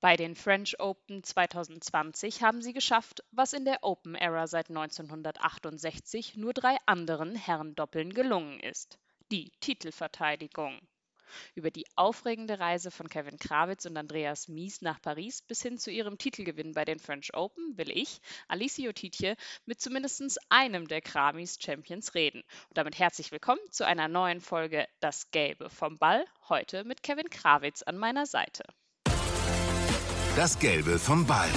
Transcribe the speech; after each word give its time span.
Bei 0.00 0.16
den 0.16 0.36
French 0.36 0.78
Open 0.78 1.24
2020 1.24 2.44
haben 2.44 2.62
sie 2.62 2.72
geschafft, 2.72 3.24
was 3.32 3.52
in 3.52 3.64
der 3.64 3.82
Open 3.82 4.14
Era 4.14 4.46
seit 4.46 4.68
1968 4.68 6.36
nur 6.36 6.54
drei 6.54 6.76
anderen 6.86 7.34
Herrendoppeln 7.34 8.14
gelungen 8.14 8.60
ist: 8.60 9.00
die 9.32 9.50
Titelverteidigung. 9.58 10.80
Über 11.56 11.72
die 11.72 11.84
aufregende 11.96 12.60
Reise 12.60 12.92
von 12.92 13.08
Kevin 13.08 13.40
Krawitz 13.40 13.86
und 13.86 13.96
Andreas 13.96 14.46
Mies 14.46 14.82
nach 14.82 15.02
Paris 15.02 15.42
bis 15.42 15.62
hin 15.62 15.78
zu 15.78 15.90
ihrem 15.90 16.16
Titelgewinn 16.16 16.74
bei 16.74 16.84
den 16.84 17.00
French 17.00 17.34
Open 17.34 17.76
will 17.76 17.90
ich, 17.90 18.20
Alicio 18.46 18.92
Tietje, 18.92 19.36
mit 19.66 19.80
zumindest 19.80 20.38
einem 20.48 20.86
der 20.86 21.00
Kramis 21.00 21.58
Champions 21.60 22.14
reden. 22.14 22.44
Und 22.68 22.78
damit 22.78 23.00
herzlich 23.00 23.32
willkommen 23.32 23.68
zu 23.72 23.84
einer 23.84 24.06
neuen 24.06 24.40
Folge 24.40 24.86
Das 25.00 25.32
Gelbe 25.32 25.68
vom 25.70 25.98
Ball, 25.98 26.24
heute 26.48 26.84
mit 26.84 27.02
Kevin 27.02 27.30
Krawitz 27.30 27.82
an 27.82 27.98
meiner 27.98 28.26
Seite. 28.26 28.62
Das 30.38 30.56
Gelbe 30.56 31.00
vom 31.00 31.26
Ball. 31.26 31.48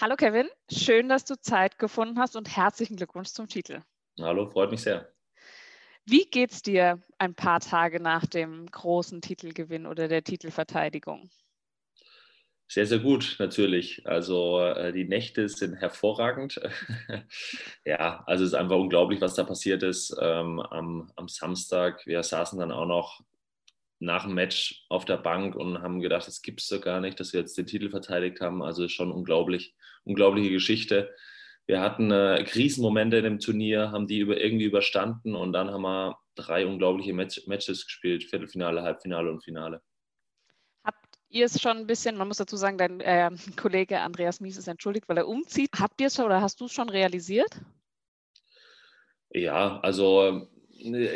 Hallo 0.00 0.14
Kevin, 0.14 0.46
schön, 0.70 1.08
dass 1.08 1.24
du 1.24 1.34
Zeit 1.34 1.76
gefunden 1.76 2.20
hast 2.20 2.36
und 2.36 2.56
herzlichen 2.56 2.94
Glückwunsch 2.94 3.30
zum 3.30 3.48
Titel. 3.48 3.80
Hallo, 4.20 4.48
freut 4.48 4.70
mich 4.70 4.82
sehr. 4.82 5.12
Wie 6.04 6.26
geht's 6.30 6.62
dir 6.62 7.02
ein 7.18 7.34
paar 7.34 7.58
Tage 7.58 8.00
nach 8.00 8.26
dem 8.26 8.66
großen 8.70 9.22
Titelgewinn 9.22 9.86
oder 9.86 10.06
der 10.06 10.22
Titelverteidigung? 10.22 11.28
Sehr, 12.68 12.86
sehr 12.86 13.00
gut, 13.00 13.34
natürlich. 13.40 14.06
Also 14.06 14.60
äh, 14.60 14.92
die 14.92 15.08
Nächte 15.08 15.48
sind 15.48 15.74
hervorragend. 15.74 16.60
ja, 17.84 18.22
also 18.28 18.44
es 18.44 18.50
ist 18.50 18.54
einfach 18.54 18.76
unglaublich, 18.76 19.20
was 19.20 19.34
da 19.34 19.42
passiert 19.42 19.82
ist 19.82 20.16
ähm, 20.20 20.60
am, 20.60 21.10
am 21.16 21.26
Samstag. 21.26 22.06
Wir 22.06 22.22
saßen 22.22 22.56
dann 22.60 22.70
auch 22.70 22.86
noch 22.86 23.24
nach 23.98 24.24
dem 24.24 24.34
Match 24.34 24.84
auf 24.88 25.04
der 25.04 25.16
Bank 25.16 25.54
und 25.54 25.82
haben 25.82 26.00
gedacht, 26.00 26.26
das 26.26 26.42
gibt 26.42 26.60
es 26.60 26.68
doch 26.68 26.80
gar 26.80 27.00
nicht, 27.00 27.18
dass 27.18 27.32
wir 27.32 27.40
jetzt 27.40 27.56
den 27.56 27.66
Titel 27.66 27.90
verteidigt 27.90 28.40
haben. 28.40 28.62
Also 28.62 28.88
schon 28.88 29.10
unglaublich, 29.10 29.74
unglaubliche 30.04 30.50
Geschichte. 30.50 31.14
Wir 31.66 31.80
hatten 31.80 32.10
äh, 32.10 32.44
Krisenmomente 32.44 33.16
in 33.16 33.24
dem 33.24 33.38
Turnier, 33.40 33.90
haben 33.90 34.06
die 34.06 34.18
über, 34.18 34.40
irgendwie 34.40 34.66
überstanden 34.66 35.34
und 35.34 35.52
dann 35.52 35.70
haben 35.70 35.82
wir 35.82 36.18
drei 36.34 36.66
unglaubliche 36.66 37.12
Match 37.12 37.46
Matches 37.46 37.84
gespielt, 37.84 38.24
Viertelfinale, 38.24 38.82
Halbfinale 38.82 39.30
und 39.30 39.42
Finale. 39.42 39.82
Habt 40.84 41.18
ihr 41.28 41.46
es 41.46 41.60
schon 41.60 41.78
ein 41.78 41.86
bisschen, 41.86 42.16
man 42.16 42.28
muss 42.28 42.36
dazu 42.36 42.56
sagen, 42.56 42.78
dein 42.78 43.00
äh, 43.00 43.30
Kollege 43.56 44.00
Andreas 44.00 44.40
Mies 44.40 44.58
ist 44.58 44.68
entschuldigt, 44.68 45.08
weil 45.08 45.18
er 45.18 45.26
umzieht. 45.26 45.70
Habt 45.78 46.00
ihr 46.00 46.08
es 46.08 46.14
schon 46.14 46.26
oder 46.26 46.40
hast 46.40 46.60
du 46.60 46.66
es 46.66 46.72
schon 46.72 46.88
realisiert? 46.88 47.50
Ja, 49.30 49.80
also 49.80 50.48
Ne, 50.55 50.55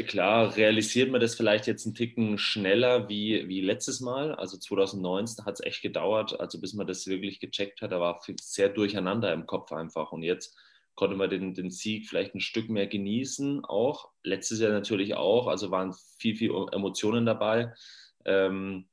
klar, 0.06 0.56
realisiert 0.56 1.10
man 1.10 1.20
das 1.20 1.34
vielleicht 1.34 1.66
jetzt 1.66 1.86
einen 1.86 1.94
Ticken 1.94 2.38
schneller 2.38 3.08
wie, 3.08 3.48
wie 3.48 3.60
letztes 3.60 4.00
Mal. 4.00 4.34
Also 4.34 4.58
2019 4.58 5.44
hat 5.44 5.54
es 5.54 5.60
echt 5.60 5.82
gedauert, 5.82 6.38
also 6.40 6.60
bis 6.60 6.74
man 6.74 6.86
das 6.86 7.06
wirklich 7.06 7.40
gecheckt 7.40 7.82
hat. 7.82 7.92
Da 7.92 8.00
war 8.00 8.20
sehr 8.40 8.68
durcheinander 8.68 9.32
im 9.32 9.46
Kopf 9.46 9.72
einfach. 9.72 10.12
Und 10.12 10.22
jetzt 10.22 10.56
konnte 10.94 11.16
man 11.16 11.30
den, 11.30 11.54
den 11.54 11.70
Sieg 11.70 12.08
vielleicht 12.08 12.34
ein 12.34 12.40
Stück 12.40 12.68
mehr 12.68 12.86
genießen, 12.86 13.64
auch. 13.64 14.10
Letztes 14.22 14.60
Jahr 14.60 14.72
natürlich 14.72 15.14
auch. 15.14 15.46
Also 15.46 15.70
waren 15.70 15.94
viel, 16.18 16.36
viel 16.36 16.50
Emotionen 16.72 17.26
dabei. 17.26 17.72
Ähm, 18.24 18.88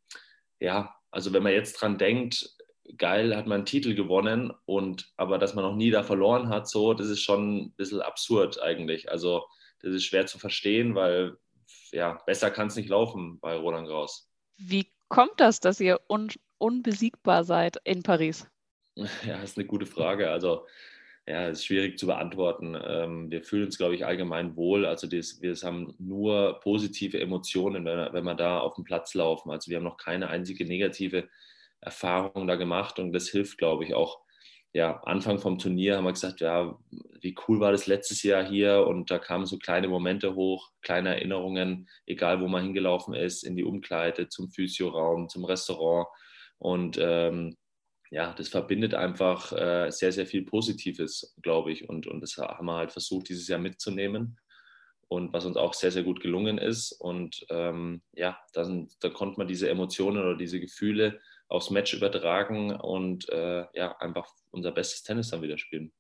ja, 0.60 0.96
also 1.12 1.34
wenn 1.34 1.44
man 1.44 1.54
jetzt 1.54 1.74
dran 1.74 1.98
denkt, 1.98 2.56
geil, 2.98 3.36
hat 3.36 3.48
man 3.48 3.58
einen 3.58 3.66
Titel 3.66 3.96
gewonnen 3.96 4.54
und 4.66 5.12
aber 5.18 5.38
dass 5.38 5.56
man 5.56 5.66
noch 5.66 5.76
nie 5.76 5.92
da 5.92 6.04
verloren 6.04 6.50
hat, 6.50 6.70
so, 6.70 6.94
das 6.94 7.08
ist 7.08 7.22
schon 7.22 7.58
ein 7.58 7.72
bisschen 7.74 8.02
absurd 8.02 8.62
eigentlich. 8.62 9.12
Also 9.12 9.46
das 9.82 9.94
ist 9.94 10.06
schwer 10.06 10.26
zu 10.26 10.40
verstehen, 10.40 10.96
weil 10.96 11.38
ja, 11.92 12.22
besser 12.26 12.52
kann 12.52 12.68
es 12.68 12.76
nicht 12.76 12.90
laufen 12.90 13.40
bei 13.40 13.56
Roland 13.56 13.88
Graus. 13.88 14.30
Wie 14.58 14.92
kommt 15.10 15.40
das, 15.40 15.60
dass 15.60 15.80
ihr 15.80 16.00
un 16.10 16.30
unbesiegbar 16.60 17.44
seid 17.44 17.78
in 17.84 18.04
Paris? 18.04 18.48
Ja, 19.26 19.40
das 19.40 19.52
ist 19.52 19.58
eine 19.58 19.68
gute 19.68 19.86
Frage. 19.86 20.32
Also, 20.32 20.66
ja, 21.28 21.48
es 21.50 21.60
ist 21.60 21.66
schwierig 21.66 22.00
zu 22.00 22.08
beantworten. 22.08 22.76
Ähm, 22.84 23.30
wir 23.30 23.44
fühlen 23.44 23.66
uns, 23.66 23.78
glaube 23.78 23.94
ich, 23.94 24.08
allgemein 24.08 24.56
wohl. 24.56 24.88
Also, 24.88 25.06
das, 25.06 25.40
wir 25.40 25.54
haben 25.56 25.94
nur 26.00 26.60
positive 26.62 27.20
Emotionen, 27.20 27.86
wenn, 27.86 28.12
wenn 28.12 28.24
wir 28.24 28.34
da 28.34 28.60
auf 28.60 28.74
dem 28.74 28.86
Platz 28.86 29.14
laufen. 29.14 29.52
Also, 29.52 29.70
wir 29.70 29.78
haben 29.78 29.84
noch 29.84 29.98
keine 29.98 30.30
einzige 30.30 30.66
negative 30.66 31.30
Erfahrung 31.80 32.48
da 32.48 32.56
gemacht 32.56 32.98
und 32.98 33.14
das 33.14 33.30
hilft, 33.30 33.60
glaube 33.60 33.84
ich, 33.84 33.94
auch 33.94 34.22
ja, 34.78 35.02
Anfang 35.06 35.40
vom 35.40 35.58
Turnier 35.58 35.98
haben 35.98 36.04
wir 36.04 36.14
gesagt, 36.14 36.40
ja, 36.40 36.78
wie 37.20 37.36
cool 37.48 37.60
war 37.60 37.72
das 37.72 37.88
letztes 37.88 38.22
Jahr 38.22 38.48
hier? 38.48 38.86
Und 38.86 39.10
da 39.10 39.18
kamen 39.18 39.48
so 39.48 39.58
kleine 39.58 39.88
Momente 39.88 40.36
hoch, 40.36 40.70
kleine 40.84 41.16
Erinnerungen, 41.16 41.90
egal 42.06 42.42
wo 42.42 42.48
man 42.48 42.64
hingelaufen 42.64 43.16
ist, 43.16 43.42
in 43.44 43.56
die 43.56 43.64
Umkleide, 43.64 44.30
zum 44.30 44.52
Physioraum, 44.52 45.30
zum 45.30 45.46
Restaurant. 45.46 46.08
Und 46.60 47.00
ähm, 47.02 47.58
ja, 48.12 48.34
das 48.34 48.50
verbindet 48.50 48.94
einfach 48.94 49.52
äh, 49.52 49.90
sehr, 49.90 50.12
sehr 50.12 50.28
viel 50.28 50.46
Positives, 50.46 51.36
glaube 51.42 51.72
ich. 51.72 51.90
Und, 51.90 52.06
und 52.06 52.22
das 52.22 52.38
haben 52.38 52.68
wir 52.68 52.76
halt 52.76 52.92
versucht, 52.92 53.30
dieses 53.30 53.48
Jahr 53.48 53.60
mitzunehmen. 53.60 54.38
Und 55.08 55.34
was 55.34 55.46
uns 55.46 55.58
auch 55.58 55.74
sehr, 55.74 55.90
sehr 55.90 56.04
gut 56.04 56.20
gelungen 56.20 56.60
ist. 56.60 56.92
Und 56.92 57.48
ähm, 57.50 58.04
ja, 58.14 58.38
dann, 58.54 58.90
da 59.00 59.10
konnte 59.10 59.40
man 59.40 59.48
diese 59.48 59.72
Emotionen 59.72 60.22
oder 60.22 60.38
diese 60.38 60.60
Gefühle 60.60 61.20
aufs 61.48 61.70
Match 61.70 61.94
übertragen 61.94 62.76
und 62.76 63.30
äh, 63.30 63.66
ja, 63.74 63.98
einfach 63.98 64.28
unser 64.52 64.72
bestes 64.72 65.04
Tennis 65.04 65.30
dann 65.30 65.42
wieder 65.42 65.58
spielen. 65.58 65.92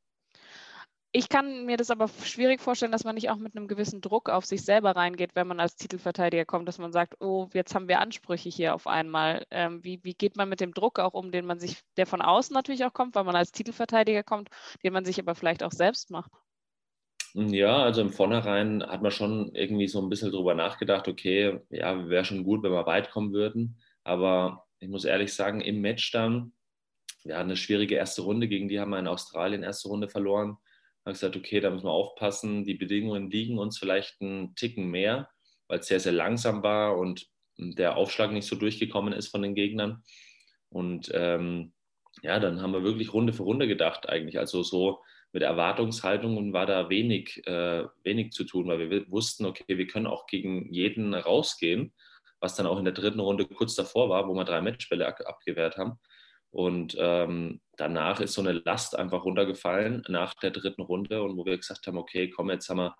Ich 1.13 1.29
kann 1.29 1.65
mir 1.65 1.77
das 1.77 1.89
aber 1.89 2.09
schwierig 2.09 2.61
vorstellen, 2.61 2.91
dass 2.91 3.05
man 3.05 3.15
nicht 3.15 3.29
auch 3.29 3.37
mit 3.37 3.55
einem 3.55 3.67
gewissen 3.67 4.01
Druck 4.01 4.29
auf 4.29 4.45
sich 4.45 4.63
selber 4.63 4.91
reingeht, 4.95 5.31
wenn 5.35 5.47
man 5.47 5.59
als 5.59 5.75
Titelverteidiger 5.75 6.45
kommt, 6.45 6.67
dass 6.67 6.79
man 6.79 6.91
sagt, 6.91 7.15
oh, 7.21 7.47
jetzt 7.53 7.73
haben 7.73 7.87
wir 7.87 8.01
Ansprüche 8.01 8.49
hier 8.49 8.75
auf 8.75 8.87
einmal. 8.87 9.45
Ähm, 9.49 9.83
wie, 9.83 10.03
wie 10.03 10.13
geht 10.13 10.35
man 10.35 10.49
mit 10.49 10.59
dem 10.59 10.73
Druck 10.73 10.99
auch 10.99 11.13
um, 11.13 11.31
den 11.31 11.45
man 11.45 11.59
sich, 11.59 11.81
der 11.95 12.05
von 12.05 12.21
außen 12.21 12.53
natürlich 12.53 12.83
auch 12.83 12.93
kommt, 12.93 13.15
weil 13.15 13.23
man 13.23 13.35
als 13.35 13.51
Titelverteidiger 13.51 14.23
kommt, 14.23 14.49
den 14.83 14.93
man 14.93 15.05
sich 15.05 15.17
aber 15.17 15.33
vielleicht 15.33 15.63
auch 15.63 15.71
selbst 15.71 16.11
macht? 16.11 16.31
Ja, 17.33 17.83
also 17.83 18.01
im 18.01 18.11
Vornherein 18.11 18.83
hat 18.83 19.01
man 19.01 19.11
schon 19.11 19.55
irgendwie 19.55 19.87
so 19.87 20.01
ein 20.01 20.09
bisschen 20.09 20.31
drüber 20.31 20.55
nachgedacht, 20.55 21.07
okay, 21.07 21.61
ja, 21.69 22.09
wäre 22.09 22.25
schon 22.25 22.43
gut, 22.43 22.63
wenn 22.63 22.71
wir 22.71 22.85
weit 22.85 23.11
kommen 23.11 23.31
würden. 23.31 23.79
Aber 24.03 24.66
ich 24.79 24.89
muss 24.89 25.05
ehrlich 25.05 25.33
sagen, 25.33 25.61
im 25.61 25.81
Match 25.81 26.11
dann, 26.11 26.53
wir 27.23 27.35
hatten 27.35 27.49
eine 27.49 27.57
schwierige 27.57 27.95
erste 27.95 28.21
Runde, 28.21 28.47
gegen 28.47 28.67
die 28.67 28.79
haben 28.79 28.91
wir 28.91 28.99
in 28.99 29.07
Australien 29.07 29.63
erste 29.63 29.89
Runde 29.89 30.07
verloren. 30.07 30.57
Da 31.03 31.09
habe 31.09 31.11
ich 31.11 31.19
gesagt, 31.19 31.35
okay, 31.35 31.59
da 31.59 31.69
müssen 31.69 31.85
wir 31.85 31.91
aufpassen, 31.91 32.63
die 32.63 32.75
Bedingungen 32.75 33.29
liegen 33.29 33.57
uns 33.57 33.77
vielleicht 33.77 34.21
einen 34.21 34.55
Ticken 34.55 34.89
mehr, 34.89 35.29
weil 35.67 35.79
es 35.79 35.87
sehr, 35.87 35.99
sehr 35.99 36.11
langsam 36.11 36.63
war 36.63 36.97
und 36.97 37.27
der 37.57 37.97
Aufschlag 37.97 38.31
nicht 38.31 38.47
so 38.47 38.55
durchgekommen 38.55 39.13
ist 39.13 39.29
von 39.29 39.41
den 39.41 39.55
Gegnern. 39.55 40.03
Und 40.69 41.11
ähm, 41.13 41.73
ja, 42.21 42.39
dann 42.39 42.61
haben 42.61 42.73
wir 42.73 42.83
wirklich 42.83 43.13
Runde 43.13 43.33
für 43.33 43.43
Runde 43.43 43.67
gedacht 43.67 44.09
eigentlich. 44.09 44.37
Also 44.37 44.63
so 44.63 44.99
mit 45.33 45.43
Erwartungshaltungen 45.43 46.53
war 46.53 46.65
da 46.65 46.89
wenig, 46.89 47.45
äh, 47.47 47.85
wenig 48.03 48.31
zu 48.31 48.43
tun, 48.43 48.67
weil 48.67 48.89
wir 48.89 49.09
wussten, 49.11 49.45
okay, 49.45 49.77
wir 49.77 49.87
können 49.87 50.07
auch 50.07 50.27
gegen 50.27 50.71
jeden 50.73 51.13
rausgehen 51.13 51.93
was 52.39 52.55
dann 52.55 52.67
auch 52.67 52.77
in 52.77 52.85
der 52.85 52.93
dritten 52.93 53.19
Runde 53.19 53.45
kurz 53.45 53.75
davor 53.75 54.09
war, 54.09 54.27
wo 54.27 54.33
wir 54.33 54.45
drei 54.45 54.61
Matchbälle 54.61 55.07
abgewehrt 55.07 55.77
haben. 55.77 55.99
Und 56.51 56.95
ähm, 56.99 57.61
danach 57.75 58.19
ist 58.19 58.33
so 58.33 58.41
eine 58.41 58.53
Last 58.53 58.97
einfach 58.97 59.25
runtergefallen 59.25 60.03
nach 60.07 60.33
der 60.35 60.51
dritten 60.51 60.81
Runde 60.81 61.21
und 61.21 61.37
wo 61.37 61.45
wir 61.45 61.57
gesagt 61.57 61.87
haben, 61.87 61.97
okay, 61.97 62.29
komm, 62.29 62.49
jetzt 62.49 62.69
haben 62.69 62.77
wir 62.77 62.95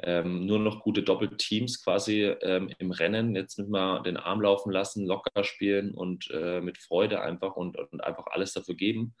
ähm, 0.00 0.46
nur 0.46 0.58
noch 0.58 0.80
gute 0.80 1.02
Doppelteams 1.02 1.82
quasi 1.82 2.22
ähm, 2.22 2.70
im 2.78 2.90
Rennen. 2.90 3.36
Jetzt 3.36 3.58
müssen 3.58 3.72
wir 3.72 4.02
den 4.02 4.16
Arm 4.16 4.40
laufen 4.40 4.72
lassen, 4.72 5.06
locker 5.06 5.44
spielen 5.44 5.94
und 5.94 6.30
äh, 6.30 6.60
mit 6.60 6.78
Freude 6.78 7.20
einfach 7.20 7.56
und, 7.56 7.76
und, 7.78 8.02
einfach 8.02 8.26
alles 8.30 8.52
dafür 8.52 8.74
geben. 8.74 9.14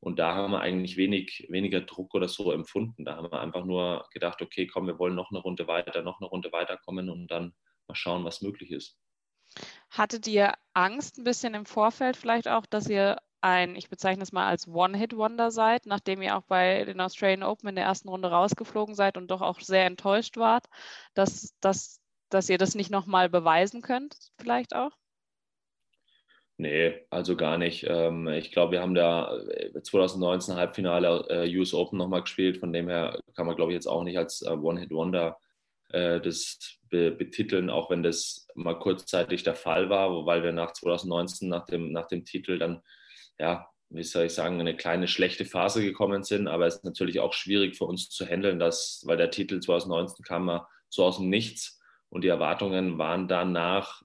Und 0.00 0.18
da 0.18 0.34
haben 0.34 0.52
wir 0.52 0.60
eigentlich 0.60 0.96
wenig, 0.96 1.46
weniger 1.48 1.80
Druck 1.80 2.14
oder 2.14 2.28
so 2.28 2.52
empfunden. 2.52 3.04
Da 3.04 3.16
haben 3.16 3.30
wir 3.30 3.40
einfach 3.40 3.64
nur 3.64 4.06
gedacht, 4.12 4.42
okay, 4.42 4.66
komm, 4.66 4.86
wir 4.86 4.98
wollen 4.98 5.14
noch 5.14 5.30
eine 5.30 5.40
Runde 5.40 5.66
weiter, 5.68 6.02
noch 6.02 6.20
eine 6.20 6.28
Runde 6.28 6.50
weiterkommen 6.52 7.08
und 7.08 7.30
dann 7.30 7.54
mal 7.88 7.94
schauen, 7.94 8.24
was 8.24 8.42
möglich 8.42 8.70
ist. 8.72 8.98
Hattet 9.90 10.26
ihr 10.26 10.54
Angst 10.74 11.18
ein 11.18 11.24
bisschen 11.24 11.54
im 11.54 11.66
Vorfeld 11.66 12.16
vielleicht 12.16 12.48
auch, 12.48 12.66
dass 12.66 12.88
ihr 12.88 13.18
ein, 13.42 13.74
ich 13.76 13.90
bezeichne 13.90 14.22
es 14.22 14.32
mal 14.32 14.46
als 14.46 14.68
One-Hit-Wonder 14.68 15.50
seid, 15.50 15.86
nachdem 15.86 16.22
ihr 16.22 16.36
auch 16.36 16.42
bei 16.42 16.84
den 16.84 17.00
Australian 17.00 17.42
Open 17.42 17.70
in 17.70 17.76
der 17.76 17.84
ersten 17.84 18.08
Runde 18.08 18.30
rausgeflogen 18.30 18.94
seid 18.94 19.16
und 19.16 19.30
doch 19.30 19.42
auch 19.42 19.60
sehr 19.60 19.84
enttäuscht 19.84 20.36
wart, 20.36 20.66
dass, 21.14 21.54
dass, 21.60 22.00
dass 22.30 22.48
ihr 22.48 22.58
das 22.58 22.74
nicht 22.74 22.90
nochmal 22.90 23.28
beweisen 23.28 23.82
könnt, 23.82 24.16
vielleicht 24.38 24.74
auch? 24.74 24.92
Nee, 26.58 26.94
also 27.10 27.36
gar 27.36 27.58
nicht. 27.58 27.84
Ähm, 27.88 28.28
ich 28.28 28.52
glaube, 28.52 28.72
wir 28.72 28.82
haben 28.82 28.94
da 28.94 29.36
2019 29.82 30.54
äh, 30.54 30.58
Halbfinale 30.58 31.26
äh, 31.28 31.58
US 31.58 31.74
Open 31.74 31.98
nochmal 31.98 32.22
gespielt. 32.22 32.58
Von 32.58 32.72
dem 32.72 32.88
her 32.88 33.18
kann 33.34 33.46
man, 33.46 33.56
glaube 33.56 33.72
ich, 33.72 33.74
jetzt 33.74 33.88
auch 33.88 34.04
nicht 34.04 34.18
als 34.18 34.44
äh, 35.92 36.20
das 36.20 36.78
betiteln, 36.90 37.70
auch 37.70 37.90
wenn 37.90 38.02
das 38.02 38.46
mal 38.54 38.78
kurzzeitig 38.78 39.42
der 39.42 39.54
Fall 39.54 39.88
war, 39.88 40.26
weil 40.26 40.42
wir 40.42 40.52
nach 40.52 40.72
2019, 40.72 41.48
nach 41.48 41.64
dem, 41.64 41.90
nach 41.90 42.06
dem 42.06 42.24
Titel 42.24 42.58
dann, 42.58 42.82
ja, 43.38 43.66
wie 43.88 44.02
soll 44.02 44.26
ich 44.26 44.34
sagen, 44.34 44.60
eine 44.60 44.76
kleine 44.76 45.08
schlechte 45.08 45.44
Phase 45.44 45.82
gekommen 45.82 46.22
sind. 46.22 46.48
Aber 46.48 46.66
es 46.66 46.76
ist 46.76 46.84
natürlich 46.84 47.20
auch 47.20 47.32
schwierig 47.32 47.76
für 47.76 47.84
uns 47.84 48.10
zu 48.10 48.26
handeln, 48.26 48.58
dass, 48.58 49.02
weil 49.06 49.16
der 49.16 49.30
Titel 49.30 49.60
2019 49.60 50.24
kam 50.24 50.46
mal 50.46 50.66
so 50.88 51.04
aus 51.04 51.16
dem 51.16 51.30
Nichts 51.30 51.80
und 52.08 52.24
die 52.24 52.28
Erwartungen 52.28 52.98
waren 52.98 53.28
danach 53.28 54.02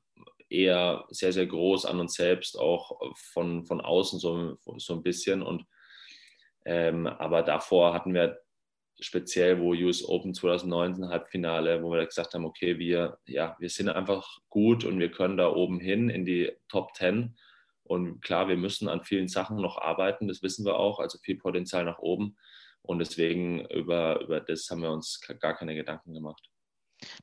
eher 0.49 1.05
sehr, 1.09 1.33
sehr 1.33 1.45
groß 1.45 1.85
an 1.85 1.99
uns 1.99 2.13
selbst, 2.13 2.57
auch 2.57 2.99
von, 3.33 3.65
von 3.65 3.81
außen 3.81 4.19
so, 4.19 4.57
so 4.77 4.93
ein 4.93 5.03
bisschen. 5.03 5.41
Und, 5.41 5.65
ähm, 6.65 7.05
aber 7.07 7.43
davor 7.43 7.93
hatten 7.93 8.13
wir 8.13 8.39
speziell, 8.99 9.59
wo 9.59 9.73
US 9.73 10.03
Open 10.03 10.33
2019 10.33 11.09
Halbfinale, 11.09 11.83
wo 11.83 11.91
wir 11.91 12.05
gesagt 12.05 12.33
haben, 12.33 12.45
okay, 12.45 12.79
wir, 12.79 13.19
ja, 13.25 13.55
wir 13.59 13.69
sind 13.69 13.89
einfach 13.89 14.39
gut 14.49 14.83
und 14.83 14.99
wir 14.99 15.11
können 15.11 15.37
da 15.37 15.49
oben 15.49 15.79
hin 15.79 16.09
in 16.09 16.25
die 16.25 16.51
Top 16.67 16.95
10. 16.95 17.37
Und 17.83 18.21
klar, 18.21 18.47
wir 18.47 18.57
müssen 18.57 18.89
an 18.89 19.03
vielen 19.03 19.27
Sachen 19.27 19.57
noch 19.57 19.77
arbeiten, 19.77 20.27
das 20.27 20.43
wissen 20.43 20.65
wir 20.65 20.77
auch, 20.77 20.99
also 20.99 21.17
viel 21.19 21.37
Potenzial 21.37 21.85
nach 21.85 21.99
oben. 21.99 22.37
Und 22.81 22.99
deswegen 22.99 23.65
über, 23.67 24.21
über 24.21 24.39
das 24.39 24.69
haben 24.69 24.81
wir 24.81 24.91
uns 24.91 25.21
gar 25.39 25.55
keine 25.55 25.75
Gedanken 25.75 26.13
gemacht. 26.13 26.49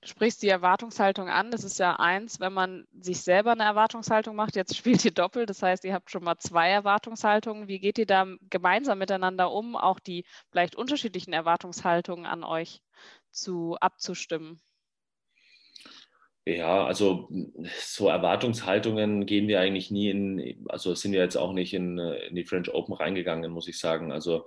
Du 0.00 0.08
sprichst 0.08 0.42
die 0.42 0.48
Erwartungshaltung 0.48 1.28
an. 1.28 1.50
Das 1.50 1.64
ist 1.64 1.78
ja 1.78 1.96
eins, 1.96 2.38
wenn 2.38 2.52
man 2.52 2.86
sich 2.92 3.20
selber 3.20 3.52
eine 3.52 3.64
Erwartungshaltung 3.64 4.36
macht. 4.36 4.56
Jetzt 4.56 4.76
spielt 4.76 5.04
ihr 5.04 5.10
doppelt, 5.10 5.50
das 5.50 5.62
heißt, 5.62 5.84
ihr 5.84 5.94
habt 5.94 6.10
schon 6.10 6.24
mal 6.24 6.38
zwei 6.38 6.70
Erwartungshaltungen. 6.70 7.68
Wie 7.68 7.80
geht 7.80 7.98
ihr 7.98 8.06
da 8.06 8.26
gemeinsam 8.50 8.98
miteinander 8.98 9.50
um, 9.50 9.76
auch 9.76 9.98
die 9.98 10.24
vielleicht 10.50 10.76
unterschiedlichen 10.76 11.32
Erwartungshaltungen 11.32 12.26
an 12.26 12.44
euch 12.44 12.82
zu 13.30 13.76
abzustimmen? 13.80 14.60
Ja, 16.46 16.84
also 16.84 17.30
so 17.78 18.08
Erwartungshaltungen 18.08 19.24
gehen 19.24 19.48
wir 19.48 19.60
eigentlich 19.60 19.90
nie 19.90 20.10
in, 20.10 20.66
also 20.68 20.94
sind 20.94 21.12
wir 21.12 21.20
jetzt 21.20 21.36
auch 21.36 21.54
nicht 21.54 21.72
in, 21.72 21.98
in 21.98 22.36
die 22.36 22.44
French 22.44 22.72
Open 22.72 22.94
reingegangen, 22.94 23.50
muss 23.50 23.66
ich 23.66 23.78
sagen. 23.78 24.12
Also 24.12 24.46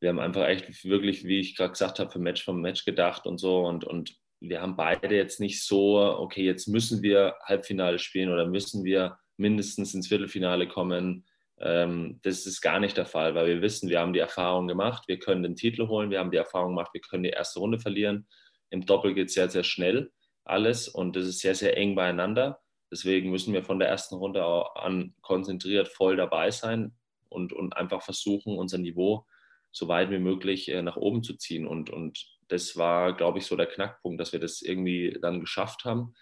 wir 0.00 0.08
haben 0.08 0.20
einfach 0.20 0.46
echt 0.46 0.84
wirklich, 0.84 1.24
wie 1.24 1.40
ich 1.40 1.54
gerade 1.54 1.72
gesagt 1.72 1.98
habe, 1.98 2.10
für 2.10 2.18
Match 2.18 2.42
vom 2.42 2.62
Match 2.62 2.86
gedacht 2.86 3.26
und 3.26 3.38
so 3.38 3.58
und, 3.66 3.84
und 3.84 4.16
wir 4.40 4.60
haben 4.60 4.76
beide 4.76 5.14
jetzt 5.14 5.40
nicht 5.40 5.62
so, 5.64 5.98
okay, 5.98 6.44
jetzt 6.44 6.66
müssen 6.68 7.02
wir 7.02 7.34
Halbfinale 7.44 7.98
spielen 7.98 8.30
oder 8.30 8.46
müssen 8.46 8.84
wir 8.84 9.18
mindestens 9.36 9.94
ins 9.94 10.08
Viertelfinale 10.08 10.68
kommen. 10.68 11.26
Ähm, 11.58 12.20
das 12.22 12.46
ist 12.46 12.60
gar 12.60 12.80
nicht 12.80 12.96
der 12.96 13.06
Fall, 13.06 13.34
weil 13.34 13.46
wir 13.46 13.62
wissen, 13.62 13.88
wir 13.88 14.00
haben 14.00 14.12
die 14.12 14.20
Erfahrung 14.20 14.66
gemacht, 14.68 15.04
wir 15.06 15.18
können 15.18 15.42
den 15.42 15.56
Titel 15.56 15.88
holen, 15.88 16.10
wir 16.10 16.18
haben 16.18 16.30
die 16.30 16.36
Erfahrung 16.36 16.70
gemacht, 16.70 16.92
wir 16.92 17.00
können 17.00 17.22
die 17.22 17.30
erste 17.30 17.60
Runde 17.60 17.78
verlieren. 17.78 18.26
Im 18.70 18.84
Doppel 18.86 19.14
geht 19.14 19.28
es 19.28 19.34
sehr, 19.34 19.48
sehr 19.48 19.64
schnell 19.64 20.10
alles 20.44 20.88
und 20.88 21.16
das 21.16 21.26
ist 21.26 21.40
sehr, 21.40 21.54
sehr 21.54 21.76
eng 21.76 21.94
beieinander. 21.94 22.60
Deswegen 22.90 23.30
müssen 23.30 23.54
wir 23.54 23.64
von 23.64 23.78
der 23.78 23.88
ersten 23.88 24.14
Runde 24.16 24.44
an 24.76 25.14
konzentriert 25.20 25.88
voll 25.88 26.16
dabei 26.16 26.50
sein 26.50 26.94
und, 27.28 27.52
und 27.52 27.76
einfach 27.76 28.02
versuchen, 28.02 28.56
unser 28.58 28.78
Niveau 28.78 29.26
so 29.72 29.88
weit 29.88 30.10
wie 30.10 30.18
möglich 30.18 30.70
äh, 30.70 30.82
nach 30.82 30.96
oben 30.96 31.22
zu 31.22 31.36
ziehen. 31.36 31.66
Und, 31.66 31.90
und 31.90 32.24
das 32.48 32.76
war, 32.76 33.16
glaube 33.16 33.38
ich, 33.38 33.46
so 33.46 33.56
der 33.56 33.66
Knackpunkt, 33.66 34.20
dass 34.20 34.32
wir 34.32 34.40
das 34.40 34.62
irgendwie 34.62 35.18
dann 35.20 35.40
geschafft 35.40 35.84
haben, 35.84 36.14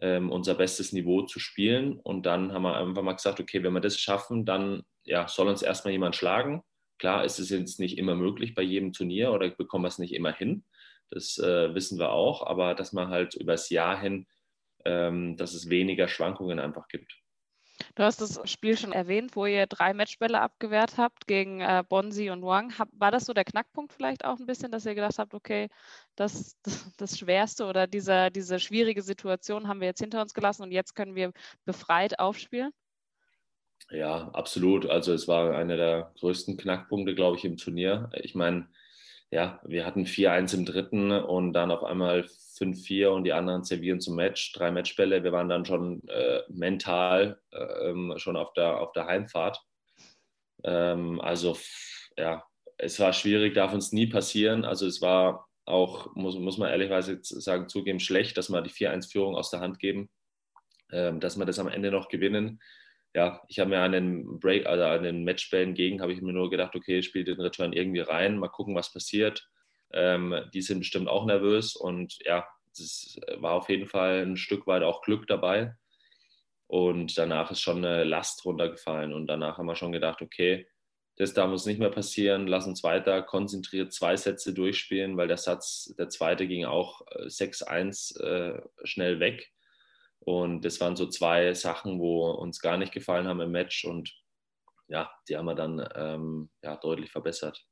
ähm, 0.00 0.30
unser 0.30 0.54
bestes 0.54 0.92
Niveau 0.92 1.22
zu 1.22 1.40
spielen. 1.40 1.98
Und 1.98 2.26
dann 2.26 2.52
haben 2.52 2.62
wir 2.62 2.76
einfach 2.76 3.02
mal 3.02 3.14
gesagt, 3.14 3.40
okay, 3.40 3.62
wenn 3.62 3.72
wir 3.72 3.80
das 3.80 3.98
schaffen, 3.98 4.44
dann 4.44 4.82
ja, 5.04 5.26
soll 5.28 5.48
uns 5.48 5.62
erstmal 5.62 5.92
jemand 5.92 6.16
schlagen. 6.16 6.62
Klar 6.98 7.24
ist 7.24 7.38
es 7.38 7.50
jetzt 7.50 7.80
nicht 7.80 7.98
immer 7.98 8.14
möglich 8.14 8.54
bei 8.54 8.62
jedem 8.62 8.92
Turnier 8.92 9.32
oder 9.32 9.48
bekommen 9.50 9.84
wir 9.84 9.88
es 9.88 9.98
nicht 9.98 10.14
immer 10.14 10.32
hin. 10.32 10.64
Das 11.10 11.38
äh, 11.38 11.74
wissen 11.74 11.98
wir 11.98 12.10
auch, 12.10 12.46
aber 12.46 12.74
dass 12.74 12.92
man 12.92 13.08
halt 13.08 13.34
übers 13.34 13.70
Jahr 13.70 13.98
hin, 13.98 14.26
ähm, 14.84 15.36
dass 15.36 15.54
es 15.54 15.70
weniger 15.70 16.08
Schwankungen 16.08 16.58
einfach 16.58 16.88
gibt. 16.88 17.16
Du 17.94 18.02
hast 18.02 18.20
das 18.20 18.40
Spiel 18.50 18.76
schon 18.76 18.92
erwähnt, 18.92 19.36
wo 19.36 19.46
ihr 19.46 19.66
drei 19.66 19.94
Matchbälle 19.94 20.40
abgewehrt 20.40 20.96
habt 20.98 21.26
gegen 21.26 21.60
äh, 21.60 21.84
Bonsi 21.88 22.30
und 22.30 22.42
Wang. 22.42 22.72
War 22.92 23.10
das 23.10 23.26
so 23.26 23.32
der 23.32 23.44
Knackpunkt 23.44 23.92
vielleicht 23.92 24.24
auch 24.24 24.38
ein 24.38 24.46
bisschen, 24.46 24.70
dass 24.70 24.86
ihr 24.86 24.94
gedacht 24.94 25.18
habt, 25.18 25.34
okay, 25.34 25.68
das, 26.16 26.56
das, 26.62 26.92
das 26.96 27.18
Schwerste 27.18 27.66
oder 27.66 27.86
diese, 27.86 28.30
diese 28.30 28.58
schwierige 28.58 29.02
Situation 29.02 29.68
haben 29.68 29.80
wir 29.80 29.88
jetzt 29.88 30.00
hinter 30.00 30.22
uns 30.22 30.34
gelassen 30.34 30.62
und 30.62 30.72
jetzt 30.72 30.94
können 30.94 31.14
wir 31.14 31.32
befreit 31.64 32.18
aufspielen? 32.18 32.72
Ja, 33.90 34.28
absolut. 34.32 34.86
Also 34.86 35.12
es 35.12 35.28
war 35.28 35.54
einer 35.56 35.76
der 35.76 36.12
größten 36.20 36.56
Knackpunkte, 36.56 37.14
glaube 37.14 37.36
ich, 37.36 37.44
im 37.44 37.56
Turnier. 37.56 38.10
Ich 38.14 38.34
meine, 38.34 38.68
ja, 39.30 39.60
wir 39.64 39.84
hatten 39.84 40.04
4-1 40.04 40.54
im 40.54 40.64
dritten 40.64 41.12
und 41.12 41.52
dann 41.52 41.70
auf 41.70 41.84
einmal 41.84 42.20
5-4 42.20 43.08
und 43.08 43.24
die 43.24 43.34
anderen 43.34 43.62
servieren 43.62 44.00
zum 44.00 44.16
Match, 44.16 44.52
drei 44.52 44.70
Matchbälle. 44.70 45.22
Wir 45.22 45.32
waren 45.32 45.50
dann 45.50 45.66
schon 45.66 46.06
äh, 46.08 46.40
mental 46.48 47.38
äh, 47.50 48.18
schon 48.18 48.36
auf 48.36 48.52
der, 48.54 48.80
auf 48.80 48.92
der 48.92 49.06
Heimfahrt. 49.06 49.60
Ähm, 50.64 51.20
also 51.20 51.58
ja, 52.16 52.42
es 52.78 52.98
war 53.00 53.12
schwierig, 53.12 53.54
darf 53.54 53.74
uns 53.74 53.92
nie 53.92 54.06
passieren. 54.06 54.64
Also 54.64 54.86
es 54.86 55.02
war 55.02 55.46
auch, 55.66 56.14
muss, 56.14 56.38
muss 56.38 56.56
man 56.56 56.70
ehrlicherweise 56.70 57.18
sagen, 57.22 57.68
zugeben, 57.68 58.00
schlecht, 58.00 58.38
dass 58.38 58.48
wir 58.48 58.62
die 58.62 58.70
4-1-Führung 58.70 59.36
aus 59.36 59.50
der 59.50 59.60
Hand 59.60 59.78
geben, 59.78 60.08
ähm, 60.90 61.20
dass 61.20 61.36
wir 61.36 61.44
das 61.44 61.58
am 61.58 61.68
Ende 61.68 61.90
noch 61.90 62.08
gewinnen 62.08 62.60
ja, 63.14 63.42
ich 63.48 63.58
habe 63.58 63.70
mir 63.70 63.80
an 63.80 63.92
den 63.92 64.38
Break, 64.38 64.66
also 64.66 64.84
an 64.84 65.02
den 65.02 65.24
Matchbällen 65.24 65.74
gegen, 65.74 66.00
habe 66.00 66.12
ich 66.12 66.20
mir 66.20 66.32
nur 66.32 66.50
gedacht, 66.50 66.74
okay, 66.74 67.02
spiel 67.02 67.24
den 67.24 67.40
Return 67.40 67.72
irgendwie 67.72 68.00
rein, 68.00 68.38
mal 68.38 68.48
gucken, 68.48 68.74
was 68.74 68.92
passiert. 68.92 69.48
Ähm, 69.92 70.34
die 70.52 70.62
sind 70.62 70.80
bestimmt 70.80 71.08
auch 71.08 71.24
nervös 71.24 71.74
und 71.74 72.18
ja, 72.24 72.46
es 72.72 73.18
war 73.38 73.54
auf 73.54 73.68
jeden 73.68 73.86
Fall 73.86 74.24
ein 74.24 74.36
Stück 74.36 74.66
weit 74.66 74.82
auch 74.82 75.02
Glück 75.02 75.26
dabei. 75.26 75.74
Und 76.66 77.16
danach 77.16 77.50
ist 77.50 77.62
schon 77.62 77.78
eine 77.78 78.04
Last 78.04 78.44
runtergefallen 78.44 79.14
und 79.14 79.26
danach 79.26 79.56
haben 79.56 79.66
wir 79.66 79.74
schon 79.74 79.92
gedacht, 79.92 80.20
okay, 80.20 80.66
das 81.16 81.34
darf 81.34 81.50
uns 81.50 81.66
nicht 81.66 81.80
mehr 81.80 81.90
passieren, 81.90 82.46
lass 82.46 82.66
uns 82.66 82.84
weiter 82.84 83.22
konzentriert 83.22 83.92
zwei 83.92 84.16
Sätze 84.16 84.54
durchspielen, 84.54 85.16
weil 85.16 85.26
der 85.26 85.38
Satz, 85.38 85.92
der 85.98 86.10
zweite 86.10 86.46
ging 86.46 86.64
auch 86.64 87.02
6-1 87.08 88.22
äh, 88.22 88.50
äh, 88.50 88.62
schnell 88.84 89.18
weg. 89.18 89.50
Und 90.20 90.64
das 90.64 90.80
waren 90.80 90.96
so 90.96 91.06
zwei 91.08 91.54
Sachen, 91.54 91.98
wo 91.98 92.30
uns 92.30 92.60
gar 92.60 92.76
nicht 92.76 92.92
gefallen 92.92 93.28
haben 93.28 93.40
im 93.40 93.50
Match 93.50 93.84
und 93.84 94.12
ja, 94.88 95.10
die 95.28 95.36
haben 95.36 95.46
wir 95.46 95.54
dann 95.54 95.86
ähm, 95.94 96.50
ja, 96.62 96.76
deutlich 96.76 97.10
verbessert. 97.10 97.64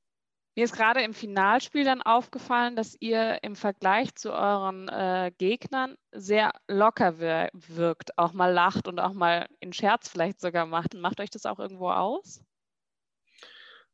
Mir 0.54 0.64
ist 0.64 0.75
gerade 0.75 1.02
im 1.02 1.12
Finalspiel 1.12 1.84
dann 1.84 2.00
aufgefallen, 2.00 2.76
dass 2.76 2.96
ihr 2.98 3.43
im 3.43 3.56
Vergleich 3.56 4.14
zu 4.14 4.32
euren 4.32 4.88
äh, 4.88 5.31
Gegnern 5.37 5.96
sehr 6.12 6.50
locker 6.66 7.19
wir 7.19 7.50
wirkt, 7.52 8.16
auch 8.16 8.32
mal 8.32 8.52
lacht 8.52 8.88
und 8.88 8.98
auch 8.98 9.12
mal 9.12 9.48
in 9.60 9.75
Scherz 9.75 10.08
vielleicht 10.08 10.40
sogar 10.40 10.64
macht. 10.64 10.94
Macht 10.94 11.20
euch 11.20 11.28
das 11.28 11.44
auch 11.44 11.58
irgendwo 11.58 11.90
aus? 11.90 12.43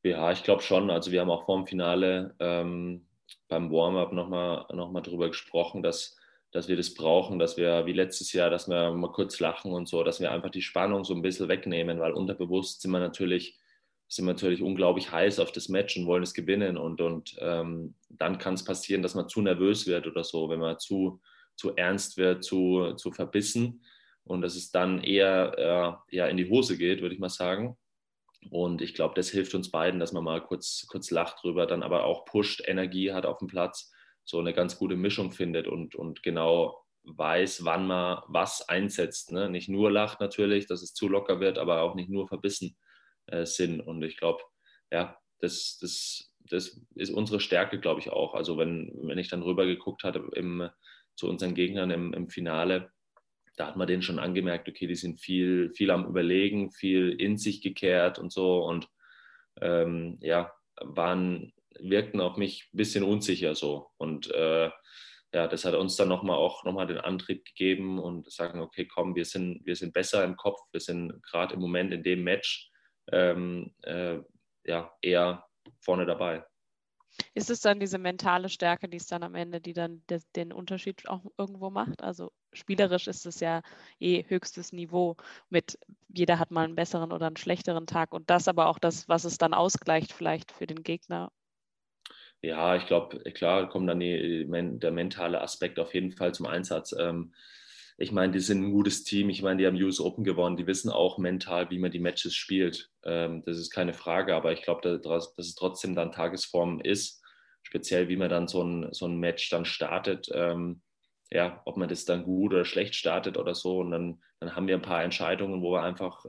Ja, 0.05 0.31
ich 0.31 0.45
glaube 0.45 0.63
schon. 0.63 0.91
Also 0.91 1.11
wir 1.11 1.21
haben 1.21 1.31
auch 1.31 1.47
vor 1.47 1.57
dem 1.57 1.67
Finale 1.67 2.37
ähm, 2.39 3.09
beim 3.49 3.73
Warm-up 3.73 4.13
nochmal 4.13 4.67
noch 4.71 4.93
mal 4.93 5.01
drüber 5.01 5.29
gesprochen, 5.29 5.83
dass 5.83 6.17
dass 6.53 6.69
wir 6.69 6.77
das 6.77 6.95
brauchen, 6.95 7.39
dass 7.39 7.57
wir 7.57 7.87
wie 7.87 7.95
letztes 7.95 8.33
Jahr, 8.33 8.51
dass 8.51 8.69
wir 8.69 8.93
mal 8.93 9.11
kurz 9.11 9.41
lachen 9.41 9.73
und 9.73 9.89
so, 9.89 10.05
dass 10.05 10.21
wir 10.21 10.31
einfach 10.31 10.51
die 10.51 10.63
Spannung 10.63 11.03
so 11.03 11.15
ein 11.15 11.23
bisschen 11.23 11.49
wegnehmen, 11.49 11.99
weil 11.99 12.13
unterbewusst 12.13 12.83
sind 12.83 12.91
wir 12.91 13.01
natürlich, 13.01 13.59
sind 14.07 14.27
wir 14.27 14.35
natürlich 14.35 14.63
unglaublich 14.63 15.11
heiß 15.11 15.41
auf 15.41 15.51
das 15.51 15.71
Match 15.71 15.97
und 15.97 16.07
wollen 16.07 16.23
es 16.23 16.35
gewinnen 16.35 16.77
und, 16.77 17.01
und 17.01 17.35
ähm, 17.39 17.95
dann 18.11 18.37
kann 18.37 18.55
es 18.55 18.65
passieren, 18.65 19.03
dass 19.03 19.15
man 19.15 19.29
zu 19.29 19.41
nervös 19.41 19.87
wird 19.87 20.07
oder 20.07 20.25
so, 20.25 20.51
wenn 20.51 20.61
man 20.61 20.79
zu, 20.79 21.23
zu 21.57 21.75
ernst 21.75 22.19
wird, 22.19 22.45
zu, 22.45 22.93
zu 22.97 23.13
verbissen 23.13 23.83
und 24.25 24.43
dass 24.43 24.55
es 24.55 24.71
dann 24.71 25.03
eher, 25.03 26.03
äh, 26.11 26.17
eher 26.17 26.29
in 26.29 26.37
die 26.37 26.51
Hose 26.51 26.77
geht, 26.77 27.01
würde 27.01 27.15
ich 27.15 27.21
mal 27.21 27.31
sagen. 27.31 27.79
Und 28.51 28.83
ich 28.83 28.93
glaube, 28.93 29.15
das 29.15 29.31
hilft 29.31 29.55
uns 29.55 29.71
beiden, 29.71 30.01
dass 30.01 30.13
man 30.13 30.25
mal 30.25 30.43
kurz, 30.43 30.87
kurz 30.89 31.11
lacht 31.11 31.43
drüber, 31.43 31.65
dann 31.65 31.83
aber 31.83 32.05
auch 32.05 32.27
pusht, 32.27 32.63
Energie 32.67 33.13
hat 33.13 33.25
auf 33.25 33.39
dem 33.39 33.49
Platz 33.49 33.91
so 34.25 34.39
eine 34.39 34.53
ganz 34.53 34.79
gute 34.79 34.97
Mischung 34.97 35.33
findet 35.33 35.67
und, 35.67 35.95
und 35.95 36.23
genau 36.23 36.83
weiß, 37.05 37.65
wann 37.65 37.87
man 37.87 38.23
was 38.29 38.69
einsetzt. 38.69 39.33
Ne? 39.33 39.51
Nicht 39.51 39.69
nur 39.69 39.91
lacht 39.91 40.21
natürlich, 40.21 40.67
dass 40.67 40.83
es 40.83 40.95
zu 40.95 41.09
locker 41.09 41.41
wird, 41.41 41.59
aber 41.59 41.83
auch 41.83 41.95
nicht 41.95 42.09
nur 42.09 42.29
verbissen 42.29 42.77
äh, 43.27 43.45
sind. 43.45 43.81
Und 43.81 44.03
ich 44.03 44.17
glaube, 44.17 44.43
ja, 44.91 45.19
das, 45.41 45.79
das, 45.81 46.33
das 46.49 46.81
ist 46.95 47.11
unsere 47.11 47.41
Stärke, 47.41 47.81
glaube 47.81 48.01
ich, 48.01 48.11
auch. 48.11 48.35
Also 48.35 48.57
wenn, 48.59 48.93
wenn 49.03 49.19
ich 49.19 49.29
dann 49.29 49.43
rüber 49.43 49.67
geguckt 49.67 50.05
hatte 50.05 50.25
im, 50.35 50.69
zu 51.17 51.29
unseren 51.29 51.55
Gegnern 51.55 51.91
im, 51.91 52.13
im 52.13 52.29
Finale, 52.29 52.91
da 53.57 53.67
hat 53.67 53.77
man 53.77 53.87
denen 53.87 54.03
schon 54.03 54.19
angemerkt, 54.19 54.69
okay, 54.69 54.87
die 54.87 54.95
sind 54.95 55.21
viel, 55.21 55.73
viel 55.75 55.91
am 55.91 56.07
Überlegen, 56.07 56.71
viel 56.71 57.11
in 57.11 57.37
sich 57.37 57.61
gekehrt 57.61 58.19
und 58.19 58.33
so 58.33 58.65
und 58.65 58.89
ähm, 59.61 60.19
ja, 60.21 60.53
waren 60.81 61.53
wirkten 61.79 62.21
auf 62.21 62.37
mich 62.37 62.69
ein 62.73 62.77
bisschen 62.77 63.05
unsicher 63.05 63.55
so. 63.55 63.91
Und 63.97 64.31
äh, 64.31 64.71
ja, 65.35 65.49
das 65.49 65.65
hat 65.65 65.75
uns 65.75 65.97
dann 65.97 66.09
nochmal 66.09 66.37
auch 66.37 66.65
nochmal 66.65 66.87
den 66.87 66.99
Antrieb 66.99 67.45
gegeben 67.45 67.99
und 67.99 68.31
sagen, 68.31 68.61
okay, 68.61 68.87
komm, 68.87 69.15
wir 69.15 69.25
sind, 69.25 69.65
wir 69.65 69.77
sind 69.77 69.95
besser 69.95 70.25
im 70.25 70.37
Kopf, 70.37 70.61
wir 70.73 70.81
sind 70.81 71.23
gerade 71.23 71.55
im 71.55 71.61
Moment 71.61 71.93
in 71.93 72.03
dem 72.03 72.23
Match 72.23 72.71
ähm, 73.11 73.75
äh, 73.83 74.19
ja, 74.65 74.93
eher 75.01 75.45
vorne 75.81 76.07
dabei. 76.07 76.45
Ist 77.35 77.51
es 77.51 77.61
dann 77.61 77.81
diese 77.81 77.99
mentale 77.99 78.49
Stärke, 78.49 78.89
die 78.89 78.97
es 78.97 79.07
dann 79.07 79.23
am 79.23 79.35
Ende, 79.35 79.61
die 79.61 79.75
dann 79.75 80.03
de, 80.09 80.21
den 80.35 80.53
Unterschied 80.53 81.09
auch 81.09 81.25
irgendwo 81.37 81.71
macht? 81.71 82.03
Also 82.03 82.33
spielerisch 82.53 83.07
ist 83.07 83.27
es 83.27 83.41
ja 83.41 83.63
eh 84.01 84.25
höchstes 84.29 84.73
Niveau 84.73 85.17
mit 85.51 85.79
jeder 86.09 86.39
hat 86.39 86.51
mal 86.51 86.65
einen 86.65 86.75
besseren 86.75 87.13
oder 87.13 87.27
einen 87.27 87.37
schlechteren 87.37 87.87
Tag 87.87 88.13
und 88.13 88.31
das 88.31 88.49
aber 88.49 88.69
auch 88.69 88.79
das, 88.79 89.09
was 89.09 89.25
es 89.25 89.39
dann 89.39 89.55
ausgleicht 89.55 90.13
vielleicht 90.13 90.53
für 90.53 90.67
den 90.67 90.83
Gegner 90.83 91.31
ja, 92.43 92.75
ich 92.77 92.87
glaube, 92.87 93.21
klar 93.33 93.69
kommt 93.69 93.89
dann 93.89 94.01
die, 94.01 94.47
der 94.49 94.91
mentale 94.91 95.41
Aspekt 95.41 95.79
auf 95.79 95.95
jeden 95.95 96.11
Fall 96.13 96.35
zum 96.35 96.47
Einsatz. 96.47 96.93
Ähm, 96.99 97.33
ich 97.97 98.11
meine, 98.11 98.33
die 98.33 98.41
sind 98.41 98.65
ein 98.65 98.73
gutes 98.73 99.05
Team. 99.05 99.31
Ich 99.31 99.43
meine, 99.43 99.59
die 99.59 99.67
haben 99.67 99.81
US 99.81 100.01
Open 100.01 100.25
gewonnen. 100.25 100.57
Die 100.57 100.67
wissen 100.67 100.91
auch 100.91 101.19
mental, 101.19 101.71
wie 101.71 101.79
man 101.79 101.93
die 101.93 102.01
Matches 102.01 102.35
spielt. 102.35 102.91
Ähm, 103.05 103.45
das 103.47 103.59
ist 103.59 103.71
keine 103.71 103.95
Frage. 103.95 104.35
Aber 104.35 104.53
ich 104.53 104.63
glaube, 104.63 104.81
dass, 104.83 105.35
dass 105.35 105.47
es 105.47 105.55
trotzdem 105.55 105.95
dann 105.95 106.11
Tagesform 106.11 106.81
ist. 106.81 107.23
Speziell, 107.63 108.09
wie 108.09 108.17
man 108.17 108.29
dann 108.29 108.49
so 108.49 108.63
ein, 108.65 108.93
so 108.93 109.07
ein 109.07 109.19
Match 109.19 109.49
dann 109.51 109.65
startet. 109.65 110.29
Ähm, 110.35 110.83
ja, 111.31 111.63
ob 111.65 111.77
man 111.77 111.89
das 111.89 112.05
dann 112.05 112.25
gut 112.25 112.53
oder 112.53 112.65
schlecht 112.65 112.97
startet 112.97 113.39
oder 113.39 113.55
so. 113.55 113.79
Und 113.79 113.93
dann, 113.93 114.21
dann 114.41 114.57
haben 114.57 114.67
wir 114.67 114.75
ein 114.75 114.83
paar 114.83 115.05
Entscheidungen, 115.05 115.63
wo 115.63 115.73
wir 115.73 115.83
einfach 115.83 116.25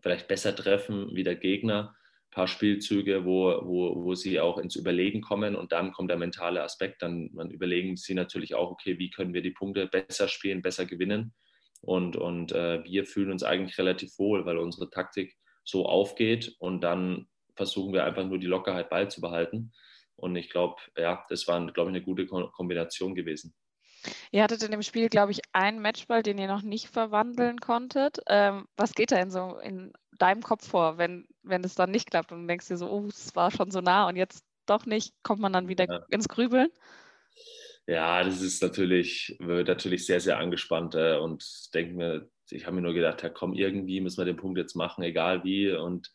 vielleicht 0.00 0.26
besser 0.26 0.56
treffen 0.56 1.14
wie 1.14 1.22
der 1.22 1.36
Gegner. 1.36 1.94
Paar 2.36 2.48
Spielzüge, 2.48 3.24
wo, 3.24 3.62
wo, 3.62 4.04
wo 4.04 4.14
sie 4.14 4.40
auch 4.40 4.58
ins 4.58 4.76
Überlegen 4.76 5.22
kommen 5.22 5.56
und 5.56 5.72
dann 5.72 5.92
kommt 5.92 6.10
der 6.10 6.18
mentale 6.18 6.62
Aspekt. 6.62 7.00
Dann, 7.00 7.30
dann 7.32 7.50
überlegen 7.50 7.96
sie 7.96 8.12
natürlich 8.12 8.54
auch, 8.54 8.70
okay, 8.70 8.98
wie 8.98 9.08
können 9.08 9.32
wir 9.32 9.40
die 9.40 9.52
Punkte 9.52 9.86
besser 9.86 10.28
spielen, 10.28 10.60
besser 10.60 10.84
gewinnen. 10.84 11.32
Und, 11.80 12.16
und 12.16 12.52
äh, 12.52 12.84
wir 12.84 13.06
fühlen 13.06 13.32
uns 13.32 13.42
eigentlich 13.42 13.78
relativ 13.78 14.18
wohl, 14.18 14.44
weil 14.44 14.58
unsere 14.58 14.90
Taktik 14.90 15.34
so 15.64 15.86
aufgeht 15.86 16.54
und 16.58 16.82
dann 16.82 17.26
versuchen 17.54 17.94
wir 17.94 18.04
einfach 18.04 18.26
nur 18.26 18.38
die 18.38 18.46
Lockerheit 18.46 18.90
beizubehalten. 18.90 19.72
Und 20.16 20.36
ich 20.36 20.50
glaube, 20.50 20.76
ja, 20.94 21.24
das 21.30 21.48
war, 21.48 21.58
glaube 21.72 21.90
ich, 21.90 21.96
eine 21.96 22.04
gute 22.04 22.26
Kombination 22.26 23.14
gewesen. 23.14 23.54
Ihr 24.30 24.42
hattet 24.42 24.62
in 24.62 24.72
dem 24.72 24.82
Spiel, 24.82 25.08
glaube 25.08 25.32
ich, 25.32 25.40
einen 25.54 25.80
Matchball, 25.80 26.22
den 26.22 26.36
ihr 26.36 26.48
noch 26.48 26.60
nicht 26.60 26.88
verwandeln 26.88 27.60
konntet. 27.60 28.18
Ähm, 28.28 28.66
was 28.76 28.92
geht 28.92 29.10
da 29.10 29.16
in 29.16 29.30
so 29.30 29.56
in 29.56 29.94
deinem 30.18 30.42
Kopf 30.42 30.68
vor, 30.68 30.98
wenn, 30.98 31.26
wenn 31.46 31.64
es 31.64 31.74
dann 31.74 31.90
nicht 31.90 32.10
klappt 32.10 32.32
und 32.32 32.42
du 32.42 32.46
denkst 32.46 32.68
dir 32.68 32.76
so, 32.76 32.90
oh, 32.90 33.06
es 33.08 33.34
war 33.34 33.50
schon 33.50 33.70
so 33.70 33.80
nah 33.80 34.08
und 34.08 34.16
jetzt 34.16 34.44
doch 34.66 34.86
nicht, 34.86 35.14
kommt 35.22 35.40
man 35.40 35.52
dann 35.52 35.68
wieder 35.68 35.86
ja. 35.86 36.04
ins 36.10 36.28
Grübeln? 36.28 36.68
Ja, 37.86 38.22
das 38.24 38.42
ist 38.42 38.62
natürlich, 38.62 39.36
wird 39.38 39.68
natürlich 39.68 40.06
sehr, 40.06 40.20
sehr 40.20 40.38
angespannt 40.38 40.94
äh, 40.96 41.16
und 41.16 41.44
denke 41.72 41.94
mir, 41.94 42.28
ich 42.50 42.66
habe 42.66 42.76
mir 42.76 42.82
nur 42.82 42.94
gedacht, 42.94 43.22
ja 43.22 43.28
komm, 43.28 43.54
irgendwie 43.54 44.00
müssen 44.00 44.18
wir 44.18 44.24
den 44.24 44.36
Punkt 44.36 44.58
jetzt 44.58 44.74
machen, 44.74 45.04
egal 45.04 45.44
wie. 45.44 45.70
Und 45.72 46.12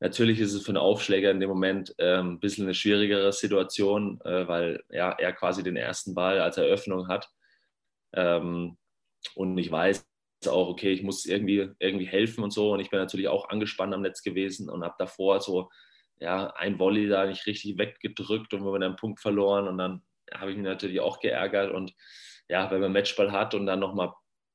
natürlich 0.00 0.38
ist 0.38 0.52
es 0.52 0.62
für 0.62 0.70
einen 0.70 0.76
Aufschläger 0.78 1.30
in 1.30 1.40
dem 1.40 1.48
Moment 1.48 1.94
äh, 1.98 2.18
ein 2.18 2.40
bisschen 2.40 2.66
eine 2.66 2.74
schwierigere 2.74 3.32
Situation, 3.32 4.20
äh, 4.24 4.46
weil 4.46 4.82
ja, 4.90 5.12
er 5.12 5.32
quasi 5.32 5.62
den 5.62 5.76
ersten 5.76 6.14
Ball 6.14 6.40
als 6.40 6.58
Eröffnung 6.58 7.08
hat. 7.08 7.30
Ähm, 8.12 8.76
und 9.34 9.58
ich 9.58 9.70
weiß 9.70 10.07
auch, 10.46 10.68
okay, 10.68 10.92
ich 10.92 11.02
muss 11.02 11.26
irgendwie, 11.26 11.70
irgendwie 11.80 12.06
helfen 12.06 12.44
und 12.44 12.52
so. 12.52 12.72
Und 12.72 12.80
ich 12.80 12.90
bin 12.90 13.00
natürlich 13.00 13.28
auch 13.28 13.48
angespannt 13.48 13.94
am 13.94 14.02
Netz 14.02 14.22
gewesen 14.22 14.70
und 14.70 14.84
habe 14.84 14.94
davor 14.98 15.40
so 15.40 15.70
ja, 16.20 16.52
ein 16.56 16.78
Volley 16.78 17.08
da 17.08 17.26
nicht 17.26 17.46
richtig 17.46 17.78
weggedrückt 17.78 18.52
und 18.52 18.62
wir 18.62 18.72
haben 18.72 18.82
einen 18.82 18.96
Punkt 18.96 19.20
verloren. 19.20 19.66
Und 19.66 19.78
dann 19.78 20.02
habe 20.32 20.50
ich 20.50 20.56
mich 20.56 20.66
natürlich 20.66 21.00
auch 21.00 21.18
geärgert. 21.18 21.72
Und 21.72 21.92
ja, 22.48 22.70
wenn 22.70 22.80
man 22.80 22.92
Matchball 22.92 23.32
hat 23.32 23.54
und 23.54 23.66
dann 23.66 23.80
nochmal 23.80 24.12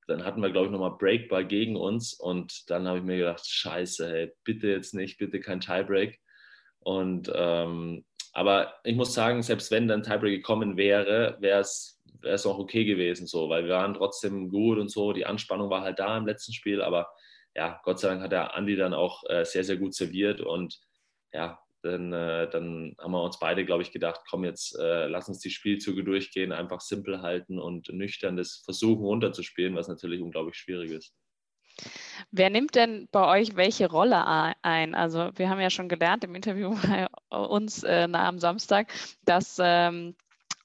dann 0.07 0.25
hatten 0.25 0.41
wir, 0.41 0.51
glaube 0.51 0.67
ich, 0.67 0.71
nochmal 0.71 0.97
Breakball 0.97 1.45
gegen 1.45 1.75
uns 1.75 2.13
und 2.13 2.69
dann 2.69 2.87
habe 2.87 2.99
ich 2.99 3.03
mir 3.03 3.17
gedacht, 3.17 3.45
scheiße, 3.47 4.09
hey, 4.09 4.33
bitte 4.43 4.67
jetzt 4.67 4.93
nicht, 4.93 5.17
bitte 5.17 5.39
kein 5.39 5.61
Tiebreak. 5.61 6.19
Und 6.79 7.31
ähm, 7.33 8.03
aber 8.33 8.73
ich 8.83 8.95
muss 8.95 9.13
sagen, 9.13 9.43
selbst 9.43 9.71
wenn 9.71 9.87
dann 9.87 10.03
Tiebreak 10.03 10.35
gekommen 10.35 10.75
wäre, 10.75 11.37
wäre 11.39 11.61
es 11.61 11.92
wäre 12.21 12.35
es 12.35 12.45
auch 12.45 12.57
okay 12.57 12.85
gewesen, 12.85 13.27
so, 13.27 13.49
weil 13.49 13.65
wir 13.65 13.73
waren 13.73 13.93
trotzdem 13.93 14.49
gut 14.49 14.77
und 14.77 14.89
so. 14.89 15.13
Die 15.13 15.25
Anspannung 15.25 15.69
war 15.69 15.81
halt 15.81 15.99
da 15.99 16.17
im 16.17 16.25
letzten 16.25 16.53
Spiel, 16.53 16.81
aber 16.81 17.11
ja, 17.55 17.79
Gott 17.83 17.99
sei 17.99 18.09
Dank 18.09 18.21
hat 18.21 18.31
der 18.31 18.55
Andi 18.55 18.75
dann 18.75 18.93
auch 18.93 19.23
äh, 19.29 19.45
sehr, 19.45 19.63
sehr 19.63 19.77
gut 19.77 19.93
serviert 19.93 20.41
und 20.41 20.79
ja, 21.33 21.59
dann, 21.83 22.13
äh, 22.13 22.49
dann 22.49 22.95
haben 22.97 23.11
wir 23.11 23.23
uns 23.23 23.39
beide, 23.39 23.65
glaube 23.65 23.83
ich, 23.83 23.91
gedacht, 23.91 24.21
komm 24.29 24.45
jetzt, 24.45 24.77
äh, 24.79 25.07
lass 25.07 25.27
uns 25.27 25.39
die 25.39 25.49
Spielzüge 25.49 26.03
durchgehen, 26.03 26.51
einfach 26.51 26.79
simpel 26.79 27.21
halten 27.21 27.59
und 27.59 27.89
nüchtern 27.89 28.37
das 28.37 28.61
versuchen 28.63 29.03
runterzuspielen, 29.03 29.75
was 29.75 29.89
natürlich 29.89 30.21
unglaublich 30.21 30.55
schwierig 30.55 30.91
ist. 30.91 31.13
Wer 32.31 32.49
nimmt 32.49 32.75
denn 32.75 33.07
bei 33.11 33.39
euch 33.39 33.55
welche 33.55 33.89
Rolle 33.89 34.25
ein? 34.61 34.95
Also 34.95 35.31
wir 35.35 35.49
haben 35.49 35.59
ja 35.59 35.69
schon 35.69 35.89
gelernt 35.89 36.23
im 36.23 36.35
Interview 36.35 36.75
bei 37.29 37.37
uns 37.37 37.83
äh, 37.83 38.07
am 38.11 38.39
Samstag, 38.39 38.93
dass 39.25 39.57
ähm, 39.61 40.15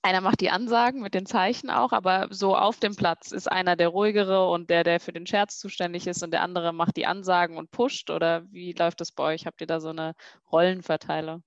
einer 0.08 0.22
macht 0.22 0.40
die 0.40 0.48
Ansagen 0.48 1.02
mit 1.02 1.12
den 1.12 1.26
Zeichen 1.26 1.68
auch, 1.68 1.92
aber 1.92 2.28
so 2.30 2.56
auf 2.56 2.80
dem 2.80 2.96
Platz 2.96 3.30
ist 3.30 3.46
einer 3.46 3.76
der 3.76 3.88
ruhigere 3.88 4.48
und 4.48 4.70
der, 4.70 4.82
der 4.82 5.00
für 5.00 5.12
den 5.12 5.26
Scherz 5.26 5.58
zuständig 5.58 6.06
ist 6.06 6.22
und 6.22 6.30
der 6.30 6.42
andere 6.42 6.72
macht 6.72 6.96
die 6.96 7.04
Ansagen 7.04 7.58
und 7.58 7.70
pusht 7.70 8.08
oder 8.08 8.46
wie 8.50 8.72
läuft 8.72 9.02
das 9.02 9.12
bei 9.12 9.34
euch? 9.34 9.44
Habt 9.44 9.60
ihr 9.60 9.66
da 9.66 9.80
so 9.80 9.90
eine 9.90 10.14
Rollenverteilung? 10.50 11.42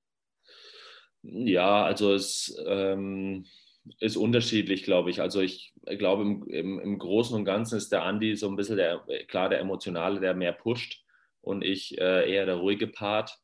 Ja, 1.24 1.84
also 1.84 2.14
es 2.14 2.56
ähm, 2.68 3.48
ist 4.00 4.16
unterschiedlich, 4.16 4.84
glaube 4.84 5.10
ich. 5.10 5.22
Also 5.22 5.42
ich 5.42 5.74
glaube, 5.98 6.22
im, 6.22 6.48
im, 6.48 6.80
im, 6.80 7.00
Großen 7.00 7.36
und 7.36 7.46
Ganzen 7.46 7.78
ist 7.78 7.92
der 7.92 8.04
Andi 8.04 8.36
so 8.36 8.48
ein 8.48 8.56
bisschen 8.56 8.78
der, 8.78 9.04
klar, 9.28 9.50
der 9.50 9.60
Emotionale, 9.60 10.20
der 10.20 10.36
mehr 10.36 10.54
pusht 10.54 11.04
und 11.42 11.64
ich 11.64 11.98
äh, 11.98 12.32
eher 12.32 12.46
der 12.46 12.58
ruhige 12.58 12.86
Part. 12.86 13.40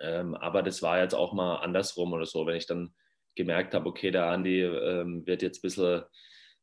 Ähm, 0.00 0.34
aber 0.34 0.64
das 0.64 0.82
war 0.82 1.00
jetzt 1.00 1.14
auch 1.14 1.32
mal 1.32 1.58
andersrum 1.58 2.12
oder 2.12 2.26
so, 2.26 2.46
wenn 2.46 2.56
ich 2.56 2.66
dann 2.66 2.92
gemerkt 3.34 3.74
habe, 3.74 3.88
okay, 3.88 4.10
der 4.10 4.26
Andi 4.26 4.62
ähm, 4.62 5.26
wird 5.26 5.42
jetzt 5.42 5.58
ein 5.58 5.62
bisschen 5.62 6.02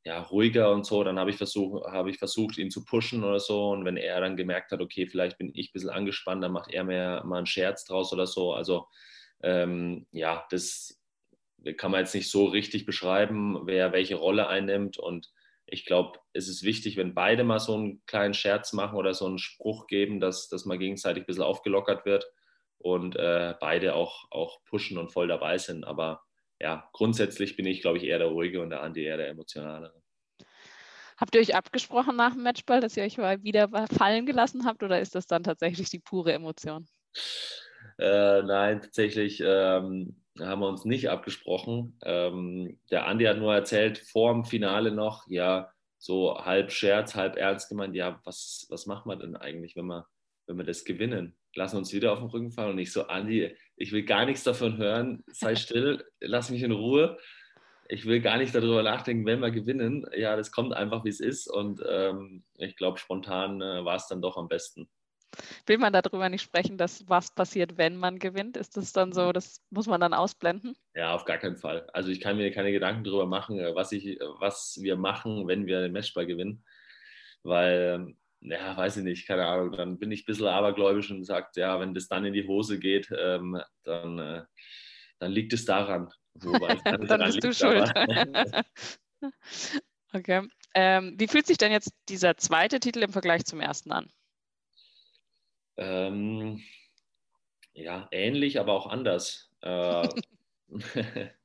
ja, 0.03 0.19
ruhiger 0.19 0.71
und 0.71 0.85
so, 0.85 1.03
dann 1.03 1.19
habe 1.19 1.29
ich, 1.29 1.37
versuch, 1.37 1.83
hab 1.85 2.07
ich 2.07 2.17
versucht, 2.17 2.57
ihn 2.57 2.71
zu 2.71 2.83
pushen 2.83 3.23
oder 3.23 3.39
so. 3.39 3.69
Und 3.69 3.85
wenn 3.85 3.97
er 3.97 4.19
dann 4.19 4.35
gemerkt 4.35 4.71
hat, 4.71 4.81
okay, 4.81 5.05
vielleicht 5.05 5.37
bin 5.37 5.51
ich 5.53 5.69
ein 5.69 5.73
bisschen 5.73 5.89
angespannt, 5.89 6.43
dann 6.43 6.51
macht 6.51 6.71
er 6.71 6.83
mir 6.83 7.21
mal 7.23 7.37
einen 7.37 7.45
Scherz 7.45 7.85
draus 7.85 8.11
oder 8.11 8.25
so. 8.25 8.53
Also 8.53 8.87
ähm, 9.43 10.07
ja, 10.11 10.45
das 10.49 10.99
kann 11.77 11.91
man 11.91 11.99
jetzt 12.01 12.15
nicht 12.15 12.31
so 12.31 12.45
richtig 12.45 12.85
beschreiben, 12.85 13.61
wer 13.65 13.91
welche 13.91 14.15
Rolle 14.15 14.47
einnimmt. 14.47 14.97
Und 14.97 15.31
ich 15.67 15.85
glaube, 15.85 16.19
es 16.33 16.47
ist 16.47 16.63
wichtig, 16.63 16.97
wenn 16.97 17.13
beide 17.13 17.43
mal 17.43 17.59
so 17.59 17.75
einen 17.75 18.03
kleinen 18.07 18.33
Scherz 18.33 18.73
machen 18.73 18.97
oder 18.97 19.13
so 19.13 19.27
einen 19.27 19.37
Spruch 19.37 19.85
geben, 19.85 20.19
dass, 20.19 20.49
dass 20.49 20.65
man 20.65 20.79
gegenseitig 20.79 21.23
ein 21.23 21.27
bisschen 21.27 21.43
aufgelockert 21.43 22.05
wird 22.05 22.25
und 22.79 23.15
äh, 23.15 23.53
beide 23.59 23.93
auch, 23.93 24.25
auch 24.31 24.63
pushen 24.65 24.97
und 24.97 25.11
voll 25.11 25.27
dabei 25.27 25.59
sind. 25.59 25.85
Aber 25.85 26.23
ja, 26.61 26.89
grundsätzlich 26.93 27.55
bin 27.55 27.65
ich, 27.65 27.81
glaube 27.81 27.97
ich, 27.97 28.03
eher 28.03 28.19
der 28.19 28.27
Ruhige 28.27 28.61
und 28.61 28.69
der 28.69 28.83
Andi 28.83 29.03
eher 29.03 29.17
der 29.17 29.29
Emotionale. 29.29 29.93
Habt 31.17 31.35
ihr 31.35 31.41
euch 31.41 31.55
abgesprochen 31.55 32.15
nach 32.15 32.33
dem 32.33 32.43
Matchball, 32.43 32.81
dass 32.81 32.97
ihr 32.97 33.03
euch 33.03 33.17
mal 33.17 33.43
wieder 33.43 33.69
fallen 33.95 34.25
gelassen 34.25 34.65
habt 34.65 34.81
oder 34.81 34.99
ist 34.99 35.15
das 35.15 35.27
dann 35.27 35.43
tatsächlich 35.43 35.89
die 35.89 35.99
pure 35.99 36.33
Emotion? 36.33 36.87
Äh, 37.99 38.41
nein, 38.43 38.81
tatsächlich 38.81 39.41
ähm, 39.45 40.15
haben 40.39 40.61
wir 40.61 40.67
uns 40.67 40.85
nicht 40.85 41.09
abgesprochen. 41.09 41.97
Ähm, 42.03 42.79
der 42.89 43.05
Andi 43.07 43.25
hat 43.25 43.37
nur 43.37 43.53
erzählt, 43.53 43.99
vor 43.99 44.33
dem 44.33 44.45
Finale 44.45 44.91
noch, 44.91 45.27
ja, 45.27 45.71
so 45.97 46.35
halb 46.43 46.71
Scherz, 46.71 47.13
halb 47.15 47.37
ernst 47.37 47.69
gemeint, 47.69 47.95
ja, 47.95 48.19
was, 48.23 48.65
was 48.69 48.87
macht 48.87 49.05
man 49.05 49.19
denn 49.19 49.35
eigentlich, 49.35 49.75
wenn 49.75 49.85
wir, 49.85 50.07
wenn 50.51 50.57
wir 50.57 50.65
das 50.65 50.85
gewinnen? 50.85 51.35
lassen 51.55 51.77
uns 51.77 51.93
wieder 51.93 52.13
auf 52.13 52.19
den 52.19 52.29
Rücken 52.29 52.51
fallen 52.51 52.71
und 52.71 52.79
ich 52.79 52.91
so, 52.91 53.07
Andi, 53.07 53.55
ich 53.75 53.91
will 53.91 54.03
gar 54.03 54.25
nichts 54.25 54.43
davon 54.43 54.77
hören, 54.77 55.23
sei 55.27 55.55
still, 55.55 56.05
lass 56.19 56.49
mich 56.49 56.63
in 56.63 56.71
Ruhe. 56.71 57.17
Ich 57.89 58.05
will 58.05 58.21
gar 58.21 58.37
nicht 58.37 58.55
darüber 58.55 58.83
nachdenken, 58.83 59.25
wenn 59.25 59.41
wir 59.41 59.51
gewinnen. 59.51 60.05
Ja, 60.15 60.37
das 60.37 60.53
kommt 60.53 60.73
einfach, 60.73 61.03
wie 61.03 61.09
es 61.09 61.19
ist 61.19 61.47
und 61.47 61.81
ähm, 61.87 62.43
ich 62.57 62.77
glaube, 62.77 62.97
spontan 62.97 63.61
äh, 63.61 63.83
war 63.83 63.97
es 63.97 64.07
dann 64.07 64.21
doch 64.21 64.37
am 64.37 64.47
besten. 64.47 64.89
Will 65.65 65.77
man 65.77 65.93
darüber 65.93 66.27
nicht 66.29 66.41
sprechen, 66.41 66.77
dass 66.77 67.07
was 67.07 67.33
passiert, 67.33 67.77
wenn 67.77 67.97
man 67.97 68.19
gewinnt? 68.19 68.57
Ist 68.57 68.75
das 68.75 68.91
dann 68.91 69.13
so, 69.13 69.31
das 69.31 69.61
muss 69.69 69.87
man 69.87 70.01
dann 70.01 70.13
ausblenden? 70.13 70.75
Ja, 70.93 71.13
auf 71.13 71.23
gar 71.23 71.37
keinen 71.37 71.57
Fall. 71.57 71.87
Also 71.93 72.11
ich 72.11 72.19
kann 72.19 72.35
mir 72.35 72.51
keine 72.51 72.71
Gedanken 72.71 73.03
darüber 73.03 73.25
machen, 73.25 73.59
äh, 73.59 73.75
was, 73.75 73.91
ich, 73.91 74.19
was 74.39 74.77
wir 74.81 74.95
machen, 74.95 75.47
wenn 75.47 75.65
wir 75.65 75.81
den 75.81 75.93
Matchball 75.93 76.25
gewinnen. 76.25 76.63
Weil 77.43 77.95
ähm, 77.95 78.17
ja, 78.41 78.75
weiß 78.75 78.97
ich 78.97 79.03
nicht, 79.03 79.27
keine 79.27 79.45
Ahnung, 79.45 79.71
dann 79.71 79.99
bin 79.99 80.11
ich 80.11 80.23
ein 80.23 80.25
bisschen 80.25 80.47
abergläubisch 80.47 81.11
und 81.11 81.23
sage, 81.23 81.47
ja, 81.55 81.79
wenn 81.79 81.93
das 81.93 82.07
dann 82.07 82.25
in 82.25 82.33
die 82.33 82.47
Hose 82.47 82.79
geht, 82.79 83.09
ähm, 83.17 83.61
dann, 83.83 84.19
äh, 84.19 84.43
dann 85.19 85.31
liegt 85.31 85.53
es 85.53 85.65
daran. 85.65 86.09
Wobei 86.33 86.75
dann, 86.85 87.07
dann 87.07 87.21
bist 87.21 87.43
du 87.43 87.53
schuld. 87.53 87.91
okay. 90.13 90.47
Ähm, 90.73 91.15
wie 91.17 91.27
fühlt 91.27 91.45
sich 91.45 91.57
denn 91.57 91.71
jetzt 91.71 91.93
dieser 92.07 92.37
zweite 92.37 92.79
Titel 92.79 93.03
im 93.03 93.11
Vergleich 93.11 93.45
zum 93.45 93.59
ersten 93.59 93.91
an? 93.91 94.09
Ähm, 95.77 96.61
ja, 97.73 98.07
ähnlich, 98.11 98.59
aber 98.59 98.73
auch 98.73 98.87
anders. 98.87 99.51
Äh, 99.61 100.07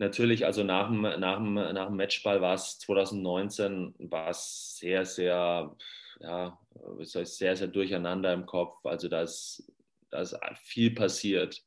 natürlich, 0.00 0.46
also 0.46 0.64
nach 0.64 0.88
dem, 0.88 1.02
nach 1.02 1.36
dem, 1.36 1.54
nach 1.54 1.86
dem 1.86 1.96
Matchball 1.96 2.40
war 2.40 2.54
es 2.54 2.78
2019 2.78 3.94
war 3.98 4.30
es 4.30 4.76
sehr, 4.78 5.04
sehr, 5.04 5.76
ja, 6.20 6.58
sehr, 7.02 7.56
sehr 7.56 7.68
durcheinander 7.68 8.32
im 8.32 8.46
Kopf. 8.46 8.84
Also 8.84 9.08
da 9.08 9.22
ist, 9.22 9.70
da 10.10 10.20
ist 10.22 10.36
viel 10.62 10.94
passiert, 10.94 11.62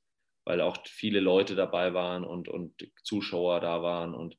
weil 0.46 0.60
auch 0.62 0.78
viele 0.86 1.20
Leute 1.20 1.56
dabei 1.56 1.94
waren 1.94 2.26
und, 2.26 2.50
und 2.50 2.92
Zuschauer 3.04 3.62
da 3.62 3.82
waren. 3.84 4.16
Und, 4.16 4.38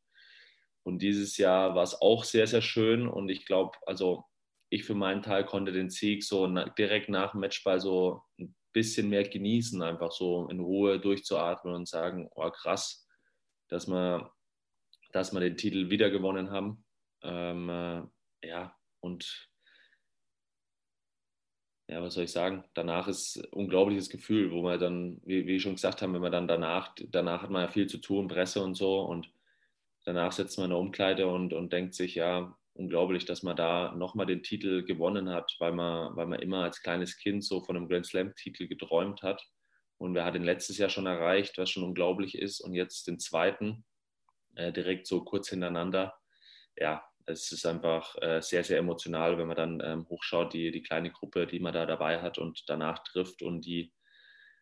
und 0.83 1.01
dieses 1.01 1.39
Jahr 1.39 1.75
war 1.75 1.85
es 1.85 2.01
auch 2.01 2.25
sehr, 2.25 2.47
sehr 2.47 2.63
schön. 2.63 3.09
Und 3.09 3.29
ich 3.29 3.47
glaube, 3.47 3.79
also 3.87 4.25
ich 4.71 4.85
für 4.85 4.95
meinen 4.95 5.23
Teil 5.23 5.47
konnte 5.47 5.71
den 5.71 5.89
Sieg 5.89 6.25
so 6.25 6.49
direkt 6.77 7.09
nach 7.09 7.31
dem 7.31 7.41
Matchball 7.41 7.81
so 7.81 8.23
ein 8.41 8.55
bisschen 8.73 9.09
mehr 9.09 9.23
genießen, 9.23 9.81
einfach 9.83 10.11
so 10.11 10.49
in 10.49 10.59
Ruhe 10.59 10.99
durchzuatmen 10.99 11.75
und 11.75 11.89
sagen, 11.89 12.29
oh 12.35 12.51
krass, 12.51 13.04
dass 13.75 13.89
wir, 13.89 14.33
dass 15.13 15.33
wir 15.33 15.41
den 15.41 15.57
Titel 15.57 15.91
wieder 15.91 16.09
gewonnen 16.09 16.51
haben. 16.51 16.85
Ähm, 17.23 17.69
äh, 17.69 18.03
ja, 18.49 18.77
und 19.01 19.51
ja, 21.89 22.01
was 22.01 22.15
soll 22.15 22.25
ich 22.25 22.33
sagen? 22.33 22.65
Danach 22.75 23.09
ist 23.09 23.37
ein 23.37 23.53
unglaubliches 23.53 24.09
Gefühl, 24.09 24.53
wo 24.53 24.63
man 24.63 24.79
dann, 24.79 25.21
wie, 25.25 25.47
wie 25.47 25.61
schon 25.61 25.75
gesagt 25.75 26.01
haben, 26.01 26.15
wenn 26.15 26.23
man 26.23 26.33
dann 26.33 26.49
danach, 26.49 26.95
danach 27.09 27.43
hat 27.43 27.51
man 27.51 27.63
ja 27.63 27.69
viel 27.69 27.89
zu 27.89 27.99
tun, 27.99 28.29
Presse 28.29 28.63
und 28.63 28.75
so 28.75 29.01
und 29.01 29.29
danach 30.05 30.33
sitzt 30.33 30.57
man 30.57 30.67
in 30.67 30.71
der 30.71 30.79
Umkleide 30.79 31.27
und, 31.27 31.53
und 31.53 31.73
denkt 31.73 31.95
sich, 31.95 32.15
ja, 32.15 32.57
unglaublich, 32.75 33.25
dass 33.25 33.43
man 33.43 33.57
da 33.57 33.93
nochmal 33.97 34.27
den 34.27 34.43
Titel 34.43 34.85
gewonnen 34.85 35.29
hat, 35.31 35.55
weil 35.59 35.73
man, 35.73 36.15
weil 36.17 36.27
man 36.27 36.41
immer 36.41 36.63
als 36.63 36.81
kleines 36.81 37.17
Kind 37.19 37.45
so 37.45 37.61
von 37.61 37.77
einem 37.77 37.89
Grand 37.89 38.07
Slam-Titel 38.07 38.69
geträumt 38.69 39.23
hat. 39.23 39.45
Und 40.05 40.15
wer 40.15 40.27
hat 40.27 40.35
den 40.35 40.45
letztes 40.45 40.77
Jahr 40.77 40.91
schon 40.91 41.07
erreicht, 41.07 41.57
was 41.57 41.71
schon 41.71 41.83
unglaublich 41.83 42.37
ist, 42.37 42.61
und 42.61 42.75
jetzt 42.75 43.07
den 43.07 43.19
zweiten 43.19 43.87
äh, 44.55 44.71
direkt 44.71 45.07
so 45.07 45.25
kurz 45.25 45.49
hintereinander. 45.49 46.15
Ja, 46.77 47.03
es 47.25 47.51
ist 47.53 47.65
einfach 47.65 48.15
äh, 48.21 48.43
sehr, 48.43 48.65
sehr 48.65 48.77
emotional, 48.79 49.39
wenn 49.39 49.47
man 49.47 49.57
dann 49.57 49.81
ähm, 49.83 50.07
hochschaut, 50.11 50.53
die, 50.53 50.71
die 50.71 50.83
kleine 50.83 51.11
Gruppe, 51.11 51.47
die 51.47 51.59
man 51.59 51.73
da 51.73 51.87
dabei 51.87 52.21
hat 52.21 52.37
und 52.37 52.65
danach 52.67 53.03
trifft 53.03 53.41
und 53.41 53.65
die 53.65 53.95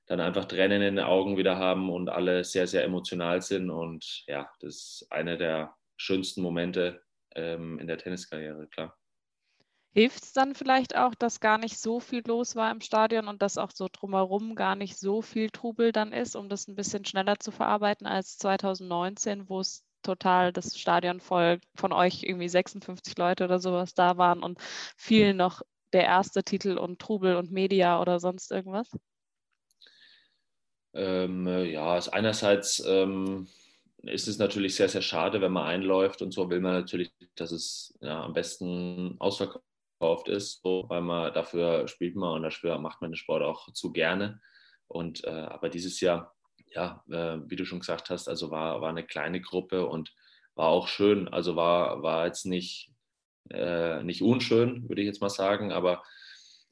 dann 0.06 0.20
einfach 0.20 0.44
Tränen 0.44 0.80
in 0.80 0.94
den 0.94 1.04
Augen 1.04 1.36
wieder 1.36 1.56
haben 1.56 1.90
und 1.90 2.08
alle 2.08 2.44
sehr, 2.44 2.68
sehr 2.68 2.84
emotional 2.84 3.42
sind. 3.42 3.68
Und 3.68 4.22
ja, 4.28 4.48
das 4.60 4.76
ist 4.76 5.06
einer 5.10 5.36
der 5.36 5.74
schönsten 5.96 6.40
Momente 6.40 7.02
ähm, 7.34 7.80
in 7.80 7.88
der 7.88 7.98
Tenniskarriere, 7.98 8.68
klar. 8.68 8.96
Hilft 9.94 10.22
es 10.22 10.32
dann 10.32 10.54
vielleicht 10.54 10.96
auch, 10.96 11.14
dass 11.14 11.40
gar 11.40 11.58
nicht 11.58 11.78
so 11.78 12.00
viel 12.00 12.22
los 12.26 12.56
war 12.56 12.70
im 12.70 12.80
Stadion 12.80 13.28
und 13.28 13.42
dass 13.42 13.58
auch 13.58 13.70
so 13.74 13.88
drumherum 13.92 14.54
gar 14.54 14.74
nicht 14.74 14.98
so 14.98 15.20
viel 15.20 15.50
Trubel 15.50 15.92
dann 15.92 16.12
ist, 16.12 16.34
um 16.34 16.48
das 16.48 16.66
ein 16.66 16.76
bisschen 16.76 17.04
schneller 17.04 17.38
zu 17.38 17.50
verarbeiten 17.50 18.06
als 18.06 18.38
2019, 18.38 19.50
wo 19.50 19.60
es 19.60 19.84
total 20.02 20.50
das 20.50 20.78
Stadion 20.78 21.20
voll 21.20 21.60
von 21.74 21.92
euch 21.92 22.22
irgendwie 22.22 22.48
56 22.48 23.18
Leute 23.18 23.44
oder 23.44 23.58
sowas 23.58 23.92
da 23.92 24.16
waren 24.16 24.42
und 24.42 24.58
viel 24.96 25.34
noch 25.34 25.60
der 25.92 26.04
erste 26.04 26.42
Titel 26.42 26.78
und 26.78 26.98
Trubel 26.98 27.36
und 27.36 27.52
Media 27.52 28.00
oder 28.00 28.18
sonst 28.18 28.50
irgendwas? 28.50 28.90
Ähm, 30.94 31.46
äh, 31.46 31.64
ja, 31.70 31.98
ist 31.98 32.08
einerseits 32.08 32.82
ähm, 32.86 33.46
ist 34.02 34.26
es 34.26 34.38
natürlich 34.38 34.74
sehr, 34.74 34.88
sehr 34.88 35.02
schade, 35.02 35.40
wenn 35.42 35.52
man 35.52 35.66
einläuft 35.66 36.22
und 36.22 36.32
so 36.32 36.48
will 36.50 36.60
man 36.60 36.72
natürlich, 36.72 37.12
dass 37.34 37.52
es 37.52 37.94
ja, 38.00 38.24
am 38.24 38.32
besten 38.32 39.16
ausverkauft 39.18 39.64
ist, 40.28 40.62
so, 40.62 40.84
weil 40.88 41.00
man 41.00 41.32
dafür 41.32 41.88
spielt 41.88 42.16
man 42.16 42.34
und 42.34 42.42
dafür 42.42 42.78
macht 42.78 43.00
man 43.00 43.10
den 43.10 43.16
Sport 43.16 43.42
auch 43.42 43.72
zu 43.72 43.92
gerne. 43.92 44.40
Und 44.88 45.24
äh, 45.24 45.30
aber 45.30 45.68
dieses 45.68 46.00
Jahr 46.00 46.34
ja, 46.74 47.02
äh, 47.10 47.38
wie 47.46 47.56
du 47.56 47.64
schon 47.64 47.80
gesagt 47.80 48.10
hast, 48.10 48.28
also 48.28 48.50
war, 48.50 48.80
war 48.80 48.90
eine 48.90 49.04
kleine 49.04 49.40
Gruppe 49.40 49.86
und 49.86 50.14
war 50.54 50.68
auch 50.68 50.88
schön. 50.88 51.28
Also 51.28 51.56
war, 51.56 52.02
war 52.02 52.26
jetzt 52.26 52.46
nicht, 52.46 52.90
äh, 53.50 54.02
nicht 54.02 54.22
unschön, 54.22 54.88
würde 54.88 55.02
ich 55.02 55.06
jetzt 55.06 55.20
mal 55.20 55.30
sagen, 55.30 55.72
aber 55.72 56.02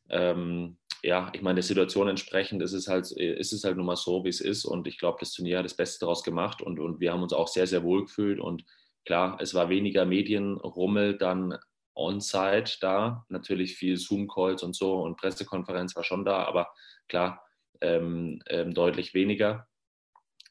ähm, 0.08 0.78
ja, 1.02 1.30
ich 1.34 1.40
meine, 1.40 1.56
der 1.56 1.62
Situation 1.62 2.08
entsprechend 2.08 2.62
ist 2.62 2.72
es 2.72 2.88
halt, 2.88 3.10
ist 3.10 3.52
es 3.52 3.64
halt 3.64 3.76
nun 3.76 3.86
mal 3.86 3.96
so, 3.96 4.24
wie 4.24 4.28
es 4.28 4.40
ist. 4.40 4.66
Und 4.66 4.86
ich 4.86 4.98
glaube, 4.98 5.16
das 5.20 5.32
Turnier 5.32 5.58
hat 5.58 5.64
das 5.64 5.76
Beste 5.76 6.00
daraus 6.00 6.22
gemacht 6.22 6.60
und, 6.60 6.78
und 6.78 7.00
wir 7.00 7.12
haben 7.12 7.22
uns 7.22 7.32
auch 7.32 7.48
sehr, 7.48 7.66
sehr 7.66 7.82
wohl 7.82 8.02
gefühlt. 8.02 8.38
Und 8.38 8.64
klar, 9.06 9.38
es 9.40 9.54
war 9.54 9.70
weniger 9.70 10.04
Medienrummel 10.04 11.16
dann 11.16 11.56
on-site 12.00 12.78
da. 12.80 13.24
Natürlich 13.28 13.76
viel 13.76 13.96
Zoom-Calls 13.96 14.62
und 14.62 14.74
so 14.74 15.02
und 15.02 15.16
Pressekonferenz 15.16 15.94
war 15.96 16.04
schon 16.04 16.24
da, 16.24 16.44
aber 16.44 16.68
klar, 17.08 17.44
ähm, 17.80 18.42
ähm, 18.48 18.74
deutlich 18.74 19.14
weniger. 19.14 19.66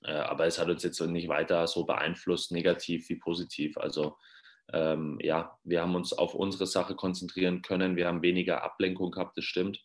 Äh, 0.03 0.13
aber 0.13 0.45
es 0.45 0.59
hat 0.59 0.69
uns 0.69 0.83
jetzt 0.83 1.01
nicht 1.01 1.27
weiter 1.27 1.67
so 1.67 1.85
beeinflusst, 1.85 2.51
negativ 2.51 3.09
wie 3.09 3.17
positiv. 3.17 3.77
Also 3.77 4.17
ähm, 4.71 5.17
ja, 5.21 5.57
wir 5.63 5.81
haben 5.81 5.95
uns 5.95 6.13
auf 6.13 6.35
unsere 6.35 6.67
Sache 6.67 6.95
konzentrieren 6.95 7.61
können. 7.61 7.95
Wir 7.95 8.07
haben 8.07 8.21
weniger 8.21 8.63
Ablenkung 8.63 9.11
gehabt, 9.11 9.37
das 9.37 9.45
stimmt. 9.45 9.83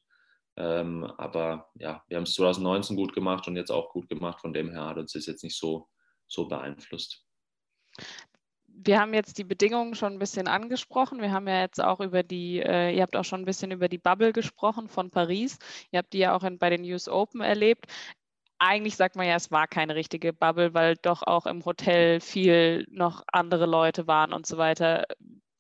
Ähm, 0.56 1.04
aber 1.18 1.71
ja, 1.75 2.04
wir 2.09 2.16
haben 2.16 2.25
es 2.25 2.35
2019 2.35 2.97
gut 2.97 3.12
gemacht 3.12 3.49
und 3.49 3.56
jetzt 3.56 3.71
auch 3.71 3.90
gut 3.90 4.09
gemacht. 4.09 4.40
Von 4.40 4.53
dem 4.53 4.70
her 4.70 4.87
hat 4.87 4.98
uns 4.98 5.12
das 5.12 5.27
jetzt 5.27 5.42
nicht 5.42 5.57
so, 5.57 5.88
so 6.29 6.46
beeinflusst. 6.46 7.24
Wir 8.76 9.00
haben 9.00 9.14
jetzt 9.14 9.38
die 9.38 9.44
Bedingungen 9.44 9.94
schon 9.94 10.14
ein 10.14 10.18
bisschen 10.18 10.48
angesprochen. 10.48 11.22
Wir 11.22 11.32
haben 11.32 11.48
ja 11.48 11.60
jetzt 11.60 11.82
auch 11.82 12.00
über 12.00 12.22
die, 12.22 12.60
äh, 12.60 12.94
ihr 12.94 13.02
habt 13.02 13.16
auch 13.16 13.24
schon 13.24 13.42
ein 13.42 13.46
bisschen 13.46 13.70
über 13.70 13.88
die 13.88 13.98
Bubble 13.98 14.32
gesprochen 14.32 14.88
von 14.88 15.10
Paris. 15.10 15.58
Ihr 15.90 15.98
habt 15.98 16.12
die 16.12 16.18
ja 16.18 16.37
auch 16.37 16.42
in, 16.42 16.58
bei 16.58 16.70
den 16.70 16.84
US 16.84 17.08
Open 17.08 17.40
erlebt 17.40 17.87
eigentlich 18.58 18.96
sagt 18.96 19.16
man 19.16 19.26
ja, 19.26 19.37
es 19.37 19.50
war 19.50 19.66
keine 19.66 19.94
richtige 19.94 20.32
Bubble, 20.32 20.74
weil 20.74 20.96
doch 20.96 21.22
auch 21.22 21.46
im 21.46 21.64
Hotel 21.64 22.20
viel 22.20 22.87
noch 22.90 23.22
andere 23.32 23.66
Leute 23.66 24.06
waren 24.06 24.32
und 24.32 24.46
so 24.46 24.56
weiter. 24.56 25.04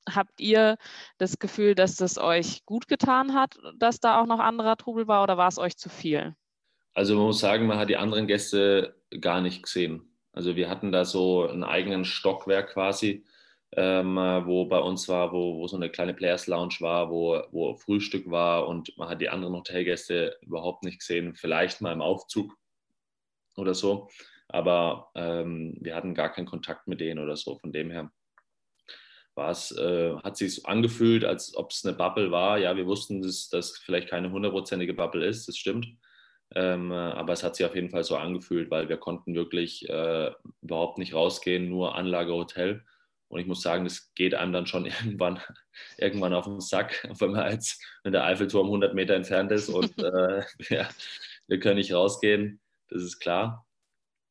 Habt 0.08 0.40
ihr 0.40 0.76
das 1.18 1.38
Gefühl, 1.38 1.74
dass 1.74 1.96
das 1.96 2.18
euch 2.18 2.64
gut 2.66 2.88
getan 2.88 3.34
hat, 3.34 3.56
dass 3.78 4.00
da 4.00 4.20
auch 4.20 4.26
noch 4.26 4.38
anderer 4.38 4.76
Trubel 4.76 5.08
war 5.08 5.22
oder 5.22 5.36
war 5.36 5.48
es 5.48 5.58
euch 5.58 5.76
zu 5.76 5.88
viel? 5.88 6.34
Also 6.94 7.16
man 7.16 7.26
muss 7.26 7.40
sagen, 7.40 7.66
man 7.66 7.78
hat 7.78 7.88
die 7.88 7.96
anderen 7.96 8.26
Gäste 8.26 8.94
gar 9.20 9.40
nicht 9.40 9.62
gesehen. 9.62 10.13
Also 10.34 10.56
wir 10.56 10.68
hatten 10.68 10.92
da 10.92 11.04
so 11.04 11.48
einen 11.48 11.64
eigenen 11.64 12.04
Stockwerk 12.04 12.72
quasi, 12.72 13.24
ähm, 13.76 14.16
wo 14.16 14.66
bei 14.66 14.78
uns 14.78 15.08
war, 15.08 15.32
wo, 15.32 15.58
wo 15.58 15.66
so 15.68 15.76
eine 15.76 15.90
kleine 15.90 16.14
Players 16.14 16.46
Lounge 16.46 16.76
war, 16.80 17.10
wo, 17.10 17.40
wo 17.52 17.74
Frühstück 17.76 18.30
war 18.30 18.68
und 18.68 18.96
man 18.98 19.08
hat 19.08 19.20
die 19.20 19.30
anderen 19.30 19.54
Hotelgäste 19.54 20.36
überhaupt 20.42 20.84
nicht 20.84 20.98
gesehen. 20.98 21.34
Vielleicht 21.34 21.80
mal 21.80 21.92
im 21.92 22.02
Aufzug 22.02 22.56
oder 23.56 23.74
so. 23.74 24.08
Aber 24.48 25.10
ähm, 25.14 25.76
wir 25.80 25.94
hatten 25.94 26.14
gar 26.14 26.32
keinen 26.32 26.46
Kontakt 26.46 26.86
mit 26.86 27.00
denen 27.00 27.18
oder 27.18 27.36
so. 27.36 27.58
Von 27.58 27.72
dem 27.72 27.90
her 27.90 28.10
war 29.34 29.50
es, 29.50 29.72
äh, 29.72 30.14
hat 30.16 30.36
sich 30.36 30.66
angefühlt, 30.66 31.24
als 31.24 31.56
ob 31.56 31.70
es 31.70 31.84
eine 31.84 31.96
Bubble 31.96 32.30
war. 32.30 32.58
Ja, 32.58 32.76
wir 32.76 32.86
wussten, 32.86 33.22
dass 33.22 33.48
das 33.48 33.78
vielleicht 33.78 34.08
keine 34.08 34.30
hundertprozentige 34.30 34.94
Bubble 34.94 35.26
ist, 35.26 35.48
das 35.48 35.56
stimmt. 35.56 35.86
Ähm, 36.54 36.92
aber 36.92 37.32
es 37.32 37.42
hat 37.42 37.56
sich 37.56 37.66
auf 37.66 37.74
jeden 37.74 37.90
Fall 37.90 38.04
so 38.04 38.16
angefühlt, 38.16 38.70
weil 38.70 38.88
wir 38.88 38.96
konnten 38.96 39.34
wirklich 39.34 39.88
äh, 39.88 40.30
überhaupt 40.62 40.98
nicht 40.98 41.14
rausgehen, 41.14 41.68
nur 41.68 41.94
Anlage 41.96 42.32
Hotel. 42.32 42.84
Und 43.28 43.40
ich 43.40 43.46
muss 43.46 43.62
sagen, 43.62 43.84
das 43.84 44.12
geht 44.14 44.34
einem 44.34 44.52
dann 44.52 44.66
schon 44.66 44.86
irgendwann, 44.86 45.40
irgendwann 45.98 46.34
auf 46.34 46.44
den 46.44 46.60
Sack, 46.60 47.08
wenn 47.18 47.32
man 47.32 47.50
jetzt, 47.50 47.82
wenn 48.04 48.12
der 48.12 48.24
Eiffelturm 48.24 48.66
100 48.66 48.94
Meter 48.94 49.14
entfernt 49.14 49.50
ist 49.52 49.68
und 49.68 49.98
äh, 50.02 50.42
ja, 50.68 50.88
wir 51.48 51.60
können 51.60 51.76
nicht 51.76 51.92
rausgehen 51.92 52.60
das 52.94 53.02
ist 53.02 53.18
klar. 53.18 53.66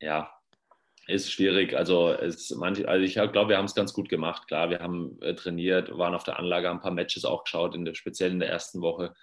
Ja, 0.01 0.31
ist 1.07 1.31
schwierig. 1.31 1.75
Also, 1.75 2.11
es, 2.11 2.51
manche, 2.51 2.87
also 2.87 3.03
ich 3.03 3.13
glaube, 3.13 3.49
wir 3.49 3.57
haben 3.57 3.65
es 3.65 3.75
ganz 3.75 3.93
gut 3.93 4.09
gemacht. 4.09 4.47
Klar, 4.47 4.69
wir 4.69 4.79
haben 4.79 5.21
äh, 5.21 5.35
trainiert, 5.35 5.95
waren 5.97 6.15
auf 6.15 6.23
der 6.23 6.39
Anlage, 6.39 6.69
haben 6.69 6.77
ein 6.77 6.81
paar 6.81 6.91
Matches 6.91 7.25
auch 7.25 7.43
geschaut, 7.43 7.75
in 7.75 7.85
der, 7.85 7.93
speziell 7.93 8.31
in 8.31 8.39
der 8.39 8.49
ersten 8.49 8.81
Woche 8.81 9.13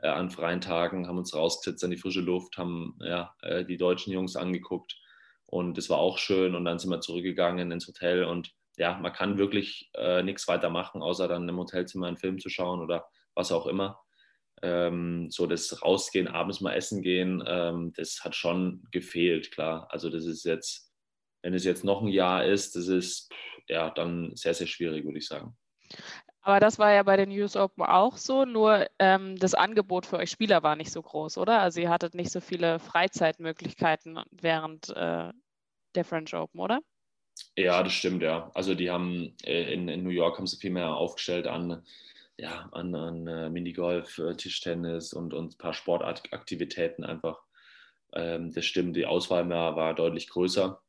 äh, 0.00 0.08
an 0.08 0.30
freien 0.30 0.60
Tagen, 0.60 1.06
haben 1.06 1.18
uns 1.18 1.34
rausgesetzt 1.34 1.84
an 1.84 1.90
die 1.90 1.96
frische 1.96 2.20
Luft, 2.20 2.58
haben 2.58 2.98
ja, 3.00 3.34
äh, 3.42 3.64
die 3.64 3.76
deutschen 3.76 4.12
Jungs 4.12 4.36
angeguckt 4.36 4.96
und 5.46 5.78
es 5.78 5.90
war 5.90 5.98
auch 5.98 6.18
schön. 6.18 6.54
Und 6.54 6.64
dann 6.64 6.78
sind 6.78 6.90
wir 6.90 7.00
zurückgegangen 7.00 7.70
ins 7.70 7.86
Hotel 7.86 8.24
und 8.24 8.52
ja, 8.76 8.96
man 8.98 9.12
kann 9.12 9.38
wirklich 9.38 9.90
äh, 9.94 10.22
nichts 10.22 10.46
weiter 10.46 10.70
machen, 10.70 11.02
außer 11.02 11.26
dann 11.26 11.48
im 11.48 11.58
Hotelzimmer 11.58 12.06
einen 12.06 12.16
Film 12.16 12.38
zu 12.38 12.48
schauen 12.48 12.80
oder 12.80 13.06
was 13.34 13.50
auch 13.52 13.66
immer 13.66 14.00
ähm, 14.62 15.30
so 15.30 15.46
das 15.46 15.82
Rausgehen, 15.82 16.28
abends 16.28 16.60
mal 16.60 16.74
essen 16.74 17.02
gehen, 17.02 17.42
ähm, 17.46 17.92
das 17.96 18.24
hat 18.24 18.34
schon 18.34 18.86
gefehlt, 18.90 19.50
klar. 19.52 19.86
Also 19.90 20.10
das 20.10 20.24
ist 20.24 20.44
jetzt, 20.44 20.92
wenn 21.42 21.54
es 21.54 21.64
jetzt 21.64 21.84
noch 21.84 22.02
ein 22.02 22.08
Jahr 22.08 22.44
ist, 22.44 22.74
das 22.76 22.88
ist 22.88 23.30
ja 23.68 23.90
dann 23.90 24.34
sehr, 24.34 24.54
sehr 24.54 24.66
schwierig, 24.66 25.04
würde 25.04 25.18
ich 25.18 25.26
sagen. 25.26 25.56
Aber 26.48 26.60
das 26.60 26.78
war 26.78 26.94
ja 26.94 27.02
bei 27.02 27.18
den 27.18 27.30
US 27.38 27.56
Open 27.56 27.84
auch 27.84 28.16
so, 28.16 28.46
nur 28.46 28.86
ähm, 28.98 29.36
das 29.36 29.52
Angebot 29.52 30.06
für 30.06 30.16
euch 30.16 30.30
Spieler 30.30 30.62
war 30.62 30.76
nicht 30.76 30.90
so 30.90 31.02
groß, 31.02 31.36
oder? 31.36 31.60
Also 31.60 31.78
ihr 31.78 31.90
hattet 31.90 32.14
nicht 32.14 32.30
so 32.30 32.40
viele 32.40 32.78
Freizeitmöglichkeiten 32.78 34.18
während 34.30 34.88
äh, 34.96 35.30
der 35.94 36.04
French 36.06 36.34
Open, 36.34 36.58
oder? 36.58 36.80
Ja, 37.54 37.82
das 37.82 37.92
stimmt, 37.92 38.22
ja. 38.22 38.50
Also 38.54 38.74
die 38.74 38.88
haben 38.90 39.36
äh, 39.44 39.74
in, 39.74 39.88
in 39.88 40.02
New 40.02 40.08
York 40.08 40.38
haben 40.38 40.46
sie 40.46 40.56
viel 40.56 40.70
mehr 40.70 40.94
aufgestellt 40.94 41.46
an 41.46 41.82
ja, 42.38 42.70
an, 42.72 42.94
an 42.94 43.26
äh, 43.26 43.50
Minigolf, 43.50 44.16
äh, 44.16 44.34
Tischtennis 44.34 45.12
und, 45.12 45.34
und 45.34 45.52
ein 45.52 45.58
paar 45.58 45.74
Sportaktivitäten 45.74 47.04
einfach. 47.04 47.42
Ähm, 48.14 48.54
das 48.54 48.64
stimmt, 48.64 48.96
die 48.96 49.04
Auswahl 49.04 49.46
war, 49.50 49.76
war 49.76 49.94
deutlich 49.94 50.30
größer. 50.30 50.80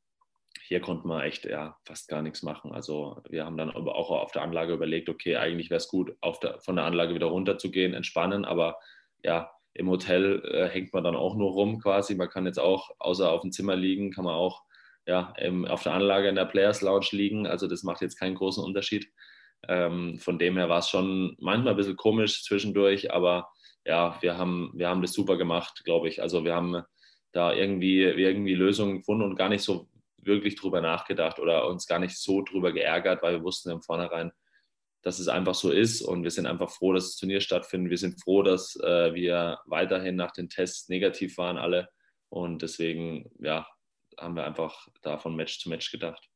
Hier 0.70 0.82
konnte 0.82 1.08
man 1.08 1.22
echt 1.22 1.46
ja, 1.46 1.76
fast 1.84 2.08
gar 2.10 2.22
nichts 2.22 2.44
machen. 2.44 2.72
Also 2.72 3.24
wir 3.28 3.44
haben 3.44 3.58
dann 3.58 3.72
aber 3.72 3.96
auch 3.96 4.12
auf 4.12 4.32
der 4.32 4.44
Anlage 4.44 4.74
überlegt, 4.74 5.10
okay, 5.10 5.36
eigentlich 5.36 5.72
wäre 5.72 5.80
es 5.80 5.88
gut, 5.88 6.16
der, 6.44 6.60
von 6.60 6.76
der 6.76 6.86
Anlage 6.86 7.16
wieder 7.16 7.26
runter 7.26 7.58
zu 7.58 7.72
gehen, 7.72 7.96
entspannen, 7.96 8.46
aber 8.46 8.78
ja, 9.24 9.50
im 9.74 9.90
Hotel 9.90 10.44
äh, 10.46 10.70
hängt 10.70 10.94
man 10.94 11.04
dann 11.04 11.16
auch 11.16 11.36
nur 11.36 11.54
rum 11.54 11.80
quasi. 11.80 12.14
Man 12.14 12.30
kann 12.30 12.46
jetzt 12.46 12.60
auch, 12.60 12.92
außer 13.00 13.32
auf 13.32 13.42
dem 13.42 13.52
Zimmer 13.52 13.76
liegen, 13.76 14.12
kann 14.12 14.26
man 14.26 14.36
auch 14.36 14.62
ja, 15.08 15.34
im, 15.40 15.66
auf 15.66 15.82
der 15.82 15.94
Anlage 15.94 16.30
in 16.30 16.36
der 16.36 16.46
Players 16.46 16.82
Lounge 16.82 17.08
liegen. 17.14 17.48
Also 17.48 17.66
das 17.66 17.82
macht 17.82 18.02
jetzt 18.02 18.20
keinen 18.20 18.36
großen 18.36 18.64
Unterschied. 18.64 19.12
Ähm, 19.68 20.20
von 20.20 20.38
dem 20.38 20.56
her 20.56 20.70
war 20.70 20.80
es 20.80 20.90
schon 20.90 21.36
manchmal 21.40 21.74
ein 21.74 21.78
bisschen 21.78 21.96
komisch 21.96 22.44
zwischendurch, 22.44 23.12
aber 23.12 23.50
ja, 23.86 24.20
wir 24.22 24.38
haben, 24.38 24.72
wir 24.76 24.88
haben 24.88 25.02
das 25.02 25.14
super 25.14 25.36
gemacht, 25.36 25.82
glaube 25.84 26.10
ich. 26.10 26.22
Also 26.22 26.46
wir 26.46 26.54
haben 26.54 26.84
da 27.32 27.54
irgendwie, 27.54 28.04
irgendwie 28.04 28.54
Lösungen 28.54 29.00
gefunden 29.00 29.24
und 29.24 29.36
gar 29.36 29.50
nicht 29.50 29.64
so 29.64 29.88
wirklich 30.26 30.56
drüber 30.56 30.82
nachgedacht 30.82 31.40
oder 31.40 31.68
uns 31.68 31.88
gar 31.88 32.00
nicht 32.00 32.18
so 32.18 32.42
drüber 32.42 32.72
geärgert, 32.72 33.22
weil 33.22 33.36
wir 33.36 33.44
wussten 33.44 33.70
im 33.72 33.82
Vornherein, 33.82 34.32
dass 35.02 35.20
es 35.20 35.28
einfach 35.28 35.56
so 35.56 35.72
ist 35.72 36.02
und 36.02 36.24
wir 36.24 36.32
sind 36.32 36.46
einfach 36.46 36.70
froh, 36.70 36.94
dass 36.94 37.06
das 37.06 37.16
Turnier 37.16 37.42
stattfindet. 37.42 37.90
Wir 37.90 37.98
sind 37.98 38.22
froh, 38.22 38.44
dass 38.44 38.76
äh, 38.78 39.14
wir 39.14 39.60
weiterhin 39.66 40.16
nach 40.16 40.32
den 40.32 40.50
Tests 40.50 40.90
negativ 40.90 41.38
waren 41.38 41.58
alle 41.58 41.90
und 42.30 42.62
deswegen 42.62 43.32
ja, 43.40 43.68
haben 44.18 44.36
wir 44.36 44.46
einfach 44.46 44.88
da 45.02 45.18
von 45.18 45.36
Match 45.36 45.60
zu 45.60 45.70
Match 45.70 45.92
gedacht. 45.92 46.30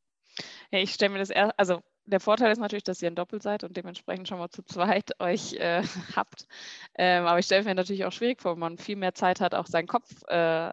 Ja, 0.72 0.80
ich 0.80 0.94
stelle 0.94 1.12
mir 1.12 1.20
das 1.20 1.30
eher, 1.30 1.54
also 1.58 1.82
der 2.06 2.20
Vorteil 2.20 2.52
ist 2.52 2.60
natürlich, 2.60 2.84
dass 2.84 3.02
ihr 3.02 3.10
ein 3.10 3.16
Doppel 3.16 3.42
seid 3.42 3.64
und 3.64 3.78
dementsprechend 3.78 4.28
schon 4.28 4.40
mal 4.40 4.50
zu 4.50 4.64
zweit 4.64 5.12
euch 5.20 5.54
äh, 5.54 5.84
habt. 6.16 6.48
Ähm, 6.96 7.26
aber 7.26 7.40
ich 7.40 7.46
stelle 7.46 7.64
mir 7.64 7.76
natürlich 7.76 8.06
auch 8.06 8.12
schwierig 8.12 8.42
vor, 8.42 8.54
wenn 8.54 8.60
man 8.60 8.78
viel 8.78 8.96
mehr 8.96 9.14
Zeit 9.14 9.42
hat, 9.42 9.56
auch 9.56 9.68
seinen 9.68 9.88
Kopf 9.88 10.10
äh, 10.28 10.72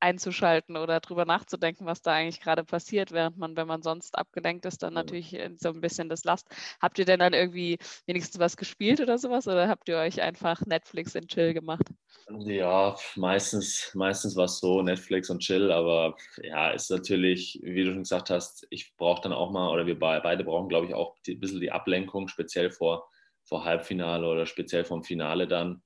einzuschalten 0.00 0.76
oder 0.76 1.00
drüber 1.00 1.24
nachzudenken, 1.24 1.86
was 1.86 2.02
da 2.02 2.12
eigentlich 2.12 2.40
gerade 2.40 2.64
passiert, 2.64 3.12
während 3.12 3.38
man, 3.38 3.56
wenn 3.56 3.66
man 3.66 3.82
sonst 3.82 4.16
abgelenkt 4.16 4.66
ist, 4.66 4.82
dann 4.82 4.94
natürlich 4.94 5.36
so 5.56 5.70
ein 5.70 5.80
bisschen 5.80 6.08
das 6.08 6.24
Last. 6.24 6.48
Habt 6.80 6.98
ihr 6.98 7.04
denn 7.04 7.20
dann 7.20 7.32
irgendwie 7.32 7.78
wenigstens 8.06 8.38
was 8.38 8.56
gespielt 8.56 9.00
oder 9.00 9.18
sowas 9.18 9.46
oder 9.48 9.68
habt 9.68 9.88
ihr 9.88 9.98
euch 9.98 10.20
einfach 10.22 10.60
Netflix 10.66 11.16
und 11.16 11.28
Chill 11.28 11.54
gemacht? 11.54 11.86
Ja, 12.28 12.96
meistens, 13.14 13.92
meistens 13.94 14.34
war 14.36 14.46
es 14.46 14.58
so 14.58 14.82
Netflix 14.82 15.30
und 15.30 15.40
Chill, 15.40 15.70
aber 15.70 16.16
ja, 16.42 16.70
ist 16.70 16.90
natürlich, 16.90 17.60
wie 17.62 17.84
du 17.84 17.92
schon 17.92 18.02
gesagt 18.02 18.30
hast, 18.30 18.66
ich 18.70 18.96
brauche 18.96 19.22
dann 19.22 19.32
auch 19.32 19.52
mal, 19.52 19.70
oder 19.70 19.86
wir 19.86 19.98
beide 19.98 20.42
brauchen, 20.42 20.68
glaube 20.68 20.86
ich, 20.86 20.94
auch 20.94 21.16
ein 21.26 21.40
bisschen 21.40 21.60
die 21.60 21.70
Ablenkung, 21.70 22.26
speziell 22.26 22.70
vor, 22.70 23.08
vor 23.44 23.64
Halbfinale 23.64 24.26
oder 24.26 24.46
speziell 24.46 24.84
vom 24.84 25.04
Finale 25.04 25.46
dann 25.46 25.82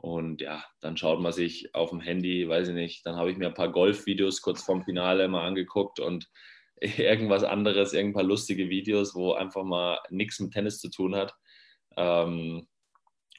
und 0.00 0.40
ja, 0.40 0.64
dann 0.80 0.96
schaut 0.96 1.20
man 1.20 1.32
sich 1.32 1.74
auf 1.74 1.90
dem 1.90 2.00
Handy, 2.00 2.48
weiß 2.48 2.68
ich 2.68 2.74
nicht, 2.74 3.04
dann 3.04 3.16
habe 3.16 3.30
ich 3.30 3.36
mir 3.36 3.48
ein 3.48 3.54
paar 3.54 3.70
Golfvideos 3.70 4.40
kurz 4.40 4.62
vorm 4.62 4.82
Finale 4.82 5.28
mal 5.28 5.46
angeguckt 5.46 6.00
und 6.00 6.28
irgendwas 6.80 7.44
anderes, 7.44 7.92
irgendein 7.92 8.14
paar 8.14 8.28
lustige 8.28 8.70
Videos, 8.70 9.14
wo 9.14 9.32
einfach 9.34 9.64
mal 9.64 9.98
nichts 10.08 10.40
mit 10.40 10.52
Tennis 10.52 10.78
zu 10.78 10.90
tun 10.90 11.14
hat. 11.14 11.34
Ähm, 11.96 12.66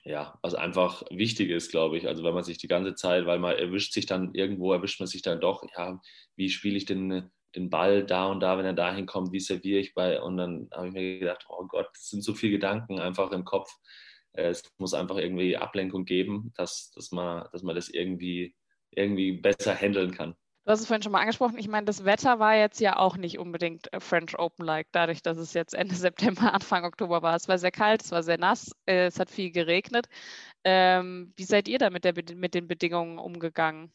ja, 0.03 0.37
was 0.41 0.55
einfach 0.55 1.03
wichtig 1.09 1.49
ist, 1.49 1.71
glaube 1.71 1.97
ich. 1.97 2.07
Also 2.07 2.23
wenn 2.23 2.33
man 2.33 2.43
sich 2.43 2.57
die 2.57 2.67
ganze 2.67 2.95
Zeit, 2.95 3.25
weil 3.25 3.39
man 3.39 3.55
erwischt 3.55 3.93
sich 3.93 4.05
dann 4.05 4.33
irgendwo, 4.33 4.73
erwischt 4.73 4.99
man 4.99 5.07
sich 5.07 5.21
dann 5.21 5.39
doch, 5.39 5.63
ja, 5.75 5.99
wie 6.35 6.49
spiele 6.49 6.77
ich 6.77 6.85
den, 6.85 7.31
den 7.55 7.69
Ball 7.69 8.03
da 8.05 8.27
und 8.27 8.39
da, 8.39 8.57
wenn 8.57 8.65
er 8.65 8.73
dahin 8.73 9.05
kommt, 9.05 9.31
wie 9.31 9.39
serviere 9.39 9.79
ich 9.79 9.93
bei, 9.93 10.21
und 10.21 10.37
dann 10.37 10.69
habe 10.73 10.87
ich 10.87 10.93
mir 10.93 11.19
gedacht, 11.19 11.45
oh 11.49 11.65
Gott, 11.67 11.87
das 11.93 12.09
sind 12.09 12.23
so 12.23 12.33
viele 12.33 12.53
Gedanken 12.53 12.99
einfach 12.99 13.31
im 13.31 13.45
Kopf. 13.45 13.71
Äh, 14.33 14.49
es 14.49 14.63
muss 14.77 14.93
einfach 14.93 15.17
irgendwie 15.17 15.57
Ablenkung 15.57 16.05
geben, 16.05 16.53
dass, 16.55 16.91
dass, 16.91 17.11
man, 17.11 17.47
dass 17.51 17.63
man 17.63 17.75
das 17.75 17.89
irgendwie, 17.89 18.55
irgendwie 18.91 19.33
besser 19.33 19.75
handeln 19.75 20.11
kann. 20.11 20.35
Du 20.63 20.71
hast 20.71 20.81
es 20.81 20.85
vorhin 20.85 21.01
schon 21.01 21.11
mal 21.11 21.21
angesprochen. 21.21 21.57
Ich 21.57 21.67
meine, 21.67 21.85
das 21.87 22.05
Wetter 22.05 22.37
war 22.37 22.55
jetzt 22.55 22.79
ja 22.79 22.97
auch 22.97 23.17
nicht 23.17 23.39
unbedingt 23.39 23.91
äh, 23.93 23.99
French 23.99 24.37
Open-like, 24.37 24.87
dadurch, 24.91 25.23
dass 25.23 25.37
es 25.37 25.53
jetzt 25.53 25.73
Ende 25.73 25.95
September, 25.95 26.53
Anfang 26.53 26.85
Oktober 26.85 27.21
war. 27.23 27.35
Es 27.35 27.47
war 27.47 27.57
sehr 27.57 27.71
kalt, 27.71 28.03
es 28.03 28.11
war 28.11 28.21
sehr 28.21 28.37
nass, 28.37 28.71
äh, 28.85 29.07
es 29.07 29.19
hat 29.19 29.31
viel 29.31 29.51
geregnet. 29.51 30.07
Ähm, 30.63 31.33
wie 31.35 31.43
seid 31.45 31.67
ihr 31.67 31.79
da 31.79 31.89
mit, 31.89 32.03
der, 32.03 32.13
mit 32.35 32.53
den 32.53 32.67
Bedingungen 32.67 33.17
umgegangen? 33.17 33.91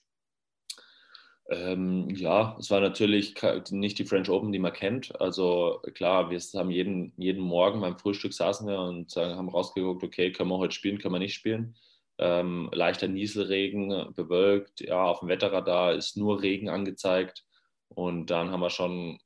Ähm, 1.49 2.11
ja, 2.11 2.57
es 2.59 2.71
war 2.71 2.81
natürlich 2.81 3.35
nicht 3.71 3.99
die 3.99 4.05
French 4.05 4.29
Open, 4.29 4.51
die 4.53 4.59
man 4.59 4.73
kennt. 4.73 5.19
Also 5.21 5.81
klar, 5.95 6.31
wir 6.31 6.41
haben 6.41 6.71
jeden, 6.71 7.13
jeden 7.17 7.43
Morgen 7.43 7.81
beim 7.81 7.99
Frühstück 7.99 8.33
saßen 8.35 8.67
wir 8.67 8.81
und 8.81 9.15
haben 9.17 9.49
rausgeguckt, 9.49 10.03
okay, 10.03 10.33
können 10.33 10.51
wir 10.51 10.59
heute 10.59 10.75
spielen, 10.75 10.99
können 10.99 11.15
wir 11.15 11.21
nicht 11.21 11.35
spielen. 11.35 11.77
Ähm, 12.19 12.69
leichter 12.73 13.09
Nieselregen, 13.09 14.13
bewölkt, 14.15 14.81
ja, 14.81 15.05
auf 15.05 15.21
dem 15.21 15.29
Wetterradar 15.29 15.95
ist 15.95 16.17
nur 16.17 16.43
Regen 16.43 16.69
angezeigt. 16.69 17.45
Und 17.89 18.31
dann 18.31 18.51
haben 18.51 18.61
wir 18.61 18.71
schon 18.71 19.19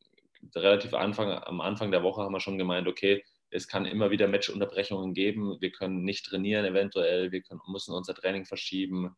relativ 0.55 0.95
Anfang, 0.95 1.31
am 1.31 1.61
Anfang 1.61 1.91
der 1.91 2.03
Woche 2.03 2.23
haben 2.23 2.33
wir 2.33 2.41
schon 2.41 2.59
gemeint, 2.59 2.89
okay, 2.89 3.25
es 3.51 3.67
kann 3.67 3.87
immer 3.87 4.11
wieder 4.11 4.29
Matchunterbrechungen 4.29 5.15
geben, 5.15 5.57
wir 5.61 5.73
können 5.73 6.05
nicht 6.05 6.27
trainieren 6.27 6.65
eventuell, 6.65 7.33
wir 7.33 7.43
können, 7.43 7.61
müssen 7.69 7.95
unser 7.95 8.15
Training 8.15 8.45
verschieben. 8.45 9.17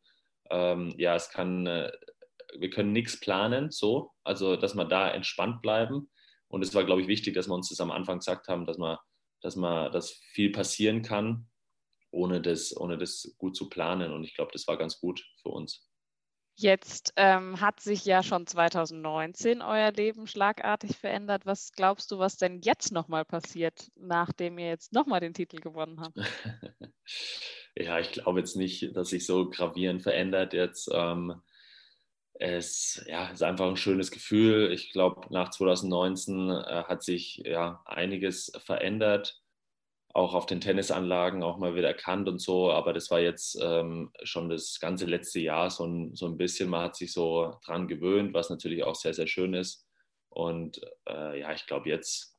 Ähm, 0.51 0.95
ja, 0.97 1.15
es 1.15 1.31
kann 1.31 1.67
äh, 1.67 1.91
wir 2.59 2.71
können 2.71 2.93
nichts 2.93 3.19
planen, 3.21 3.71
so, 3.71 4.13
also 4.25 4.57
dass 4.57 4.75
wir 4.75 4.85
da 4.85 5.11
entspannt 5.11 5.63
bleiben. 5.63 6.11
Und 6.49 6.63
es 6.63 6.75
war, 6.75 6.85
glaube 6.85 7.03
ich, 7.03 7.09
wichtig, 7.09 7.35
dass 7.35 7.49
wir 7.49 7.55
uns 7.55 7.71
das 7.71 7.81
am 7.81 7.91
Anfang 7.91 8.19
gesagt 8.19 8.49
haben, 8.49 8.67
dass 8.67 8.79
man, 8.79 8.99
dass 9.41 9.57
man, 9.57 9.91
dass 9.93 10.21
viel 10.33 10.53
passieren 10.53 11.03
kann, 11.03 11.49
ohne 12.11 12.43
das, 12.43 12.77
ohne 12.77 12.99
das 12.99 13.35
gut 13.39 13.57
zu 13.57 13.69
planen. 13.69 14.13
Und 14.13 14.25
ich 14.25 14.35
glaube, 14.35 14.51
das 14.53 14.69
war 14.69 14.77
ganz 14.77 15.01
gut 15.01 15.25
für 15.41 15.49
uns. 15.49 15.89
Jetzt 16.55 17.15
ähm, 17.17 17.61
hat 17.61 17.81
sich 17.81 18.05
ja 18.05 18.23
schon 18.23 18.47
2019 18.47 19.63
euer 19.63 19.91
Leben 19.91 20.27
schlagartig 20.27 20.99
verändert. 20.99 21.47
Was 21.47 21.73
glaubst 21.73 22.11
du, 22.11 22.19
was 22.19 22.37
denn 22.37 22.61
jetzt 22.61 22.93
nochmal 22.93 23.25
passiert, 23.25 23.91
nachdem 23.97 24.59
ihr 24.59 24.69
jetzt 24.69 24.93
nochmal 24.93 25.21
den 25.21 25.33
Titel 25.33 25.57
gewonnen 25.57 26.01
habt? 26.01 26.19
ja, 27.75 27.99
ich 27.99 28.13
glaube 28.13 28.41
jetzt 28.41 28.57
nicht, 28.57 28.95
dass 28.95 29.09
sich 29.09 29.25
so 29.25 29.49
gravierend 29.49 30.03
verändert. 30.03 30.53
Jetzt 30.53 30.91
ähm, 30.93 31.41
es 32.43 33.01
ja, 33.07 33.29
ist 33.29 33.43
einfach 33.43 33.69
ein 33.69 33.77
schönes 33.77 34.11
Gefühl. 34.11 34.73
Ich 34.73 34.91
glaube, 34.91 35.33
nach 35.33 35.51
2019 35.51 36.51
äh, 36.51 36.85
hat 36.85 37.05
sich 37.05 37.37
ja 37.45 37.83
einiges 37.85 38.51
verändert, 38.65 39.41
auch 40.13 40.35
auf 40.35 40.47
den 40.47 40.61
Tennisanlagen 40.61 41.45
auch 41.45 41.59
mal 41.59 41.77
wieder 41.77 41.87
erkannt 41.87 42.29
und 42.29 42.41
so. 42.41 42.73
Aber 42.73 42.93
das 42.93 43.13
war 43.13 43.21
jetzt 43.21 43.57
ähm, 43.63 44.11
schon 44.25 44.49
das 44.49 44.81
ganze 44.81 45.07
letzte 45.07 45.39
Jahr 45.39 45.71
so 45.71 45.87
ein, 45.87 46.17
so 46.17 46.27
ein 46.27 46.37
bisschen. 46.37 46.69
Man 46.69 46.83
hat 46.83 46.97
sich 46.97 47.13
so 47.13 47.55
dran 47.65 47.87
gewöhnt, 47.87 48.35
was 48.35 48.51
natürlich 48.51 48.83
auch 48.83 48.97
sehr, 48.97 49.15
sehr 49.15 49.29
schön 49.29 49.55
ist. 49.55 49.87
Und 50.29 50.81
äh, 51.09 51.39
ja, 51.41 51.53
ich 51.53 51.67
glaube, 51.67 51.89
jetzt 51.91 52.37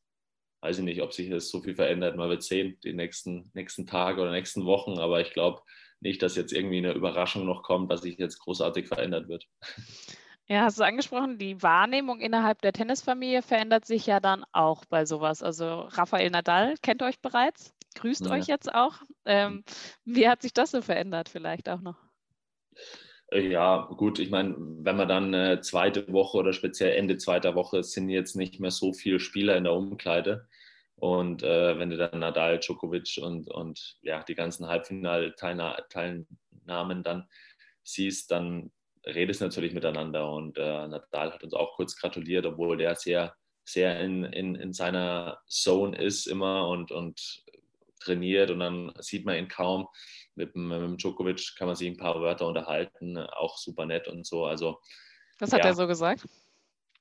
weiß 0.61 0.79
ich 0.79 0.83
nicht, 0.83 1.01
ob 1.01 1.13
sich 1.13 1.29
das 1.29 1.47
so 1.47 1.61
viel 1.61 1.75
verändert. 1.75 2.17
Man 2.17 2.29
wird 2.29 2.43
sehen, 2.43 2.77
die 2.83 2.93
nächsten, 2.93 3.51
nächsten 3.53 3.87
Tage 3.87 4.21
oder 4.21 4.31
nächsten 4.31 4.65
Wochen. 4.65 4.99
Aber 4.99 5.21
ich 5.21 5.31
glaube, 5.31 5.61
nicht, 6.03 6.21
dass 6.21 6.35
jetzt 6.35 6.53
irgendwie 6.53 6.77
eine 6.77 6.93
Überraschung 6.93 7.45
noch 7.45 7.63
kommt, 7.63 7.91
dass 7.91 8.01
sich 8.01 8.17
jetzt 8.17 8.39
großartig 8.39 8.87
verändert 8.87 9.27
wird. 9.27 9.47
Ja, 10.47 10.63
hast 10.63 10.79
du 10.79 10.83
angesprochen, 10.83 11.37
die 11.37 11.61
Wahrnehmung 11.63 12.19
innerhalb 12.19 12.61
der 12.61 12.73
Tennisfamilie 12.73 13.41
verändert 13.41 13.85
sich 13.85 14.05
ja 14.05 14.19
dann 14.19 14.43
auch 14.51 14.83
bei 14.85 15.05
sowas. 15.05 15.41
Also 15.41 15.87
Rafael 15.89 16.29
Nadal 16.29 16.75
kennt 16.81 17.01
euch 17.01 17.19
bereits, 17.21 17.73
grüßt 17.95 18.25
ja. 18.25 18.31
euch 18.31 18.47
jetzt 18.47 18.73
auch. 18.73 18.95
Ähm, 19.25 19.63
wie 20.03 20.27
hat 20.27 20.41
sich 20.41 20.53
das 20.53 20.71
so 20.71 20.81
verändert 20.81 21.29
vielleicht 21.29 21.69
auch 21.69 21.79
noch? 21.79 21.95
Äh, 23.31 23.47
ja, 23.47 23.89
gut, 23.97 24.19
ich 24.19 24.29
meine, 24.29 24.55
wenn 24.57 24.97
man 24.97 25.07
dann 25.07 25.33
äh, 25.33 25.61
zweite 25.61 26.11
Woche 26.11 26.37
oder 26.37 26.51
speziell 26.51 26.97
Ende 26.97 27.17
zweiter 27.17 27.55
Woche 27.55 27.83
sind 27.83 28.09
jetzt 28.09 28.35
nicht 28.35 28.59
mehr 28.59 28.71
so 28.71 28.91
viele 28.93 29.19
Spieler 29.19 29.55
in 29.55 29.63
der 29.63 29.73
Umkleide. 29.73 30.47
Und 30.95 31.43
äh, 31.43 31.77
wenn 31.77 31.89
du 31.89 31.97
dann 31.97 32.19
Nadal, 32.19 32.59
Djokovic 32.59 33.19
und, 33.21 33.49
und 33.49 33.97
ja, 34.01 34.23
die 34.23 34.35
ganzen 34.35 34.67
Halbfinalteilnahmen 34.67 37.03
dann 37.03 37.27
siehst, 37.83 38.31
dann 38.31 38.71
redest 39.05 39.41
du 39.41 39.45
natürlich 39.45 39.73
miteinander. 39.73 40.31
Und 40.31 40.57
äh, 40.57 40.87
Nadal 40.87 41.33
hat 41.33 41.43
uns 41.43 41.53
auch 41.53 41.75
kurz 41.75 41.95
gratuliert, 41.95 42.45
obwohl 42.45 42.77
der 42.77 42.95
sehr, 42.95 43.35
sehr 43.65 43.99
in, 43.99 44.23
in, 44.23 44.55
in 44.55 44.73
seiner 44.73 45.41
Zone 45.47 45.97
ist 45.97 46.27
immer 46.27 46.67
und, 46.67 46.91
und 46.91 47.43
trainiert. 47.99 48.51
Und 48.51 48.59
dann 48.59 48.93
sieht 48.99 49.25
man 49.25 49.37
ihn 49.37 49.47
kaum. 49.47 49.87
Mit, 50.35 50.55
mit 50.55 50.81
dem 50.81 50.97
Djokovic 50.97 51.55
kann 51.57 51.67
man 51.67 51.75
sich 51.75 51.87
ein 51.87 51.97
paar 51.97 52.19
Wörter 52.21 52.47
unterhalten, 52.47 53.17
auch 53.17 53.57
super 53.57 53.85
nett 53.85 54.07
und 54.07 54.25
so. 54.25 54.45
Also, 54.45 54.79
Was 55.39 55.51
hat 55.51 55.59
ja, 55.59 55.67
er 55.67 55.75
so 55.75 55.85
gesagt? 55.85 56.27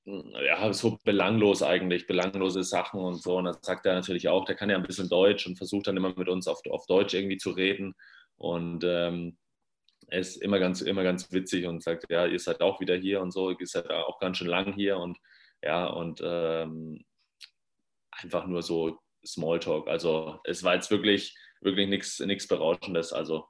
Ja, 0.05 0.73
so 0.73 0.99
belanglos 1.05 1.63
eigentlich, 1.63 2.07
belanglose 2.07 2.65
Sachen 2.65 3.01
und 3.01 3.23
so. 3.23 3.37
Und 3.37 3.45
das 3.45 3.59
sagt 3.63 3.87
er 3.87 3.95
natürlich 3.95 4.29
auch, 4.29 4.45
der 4.45 4.57
kann 4.57 4.71
ja 4.71 4.77
ein 4.77 4.83
bisschen 4.83 5.09
Deutsch 5.09 5.47
und 5.47 5.57
versucht 5.57 5.87
dann 5.87 5.97
immer 5.97 6.13
mit 6.17 6.29
uns 6.29 6.49
auf, 6.49 6.61
auf 6.71 6.87
Deutsch 6.87 7.15
irgendwie 7.15 7.37
zu 7.37 7.51
reden. 7.51 7.95
Und 8.37 8.85
ähm, 8.85 9.39
er 10.09 10.21
ist 10.21 10.37
immer 10.37 10.59
ganz, 10.59 10.81
immer 10.81 11.05
ganz 11.05 11.31
witzig 11.33 11.67
und 11.67 11.83
sagt, 11.83 12.07
ja, 12.11 12.27
ihr 12.27 12.39
seid 12.39 12.61
auch 12.61 12.81
wieder 12.81 12.97
hier 12.97 13.21
und 13.21 13.33
so, 13.33 13.51
ihr 13.51 13.67
seid 13.67 13.91
auch 13.91 14.19
ganz 14.19 14.39
schön 14.39 14.49
lang 14.49 14.75
hier 14.75 14.99
und 14.99 15.19
ja, 15.63 15.87
und 15.87 16.21
ähm, 16.25 17.05
einfach 18.11 18.47
nur 18.47 18.63
so 18.63 18.99
Smalltalk. 19.25 19.89
Also 19.89 20.41
es 20.45 20.65
war 20.65 20.75
jetzt 20.75 20.91
wirklich, 20.91 21.37
wirklich 21.61 21.89
nichts 21.89 22.49
Berauschendes. 22.49 23.13
Also 23.13 23.47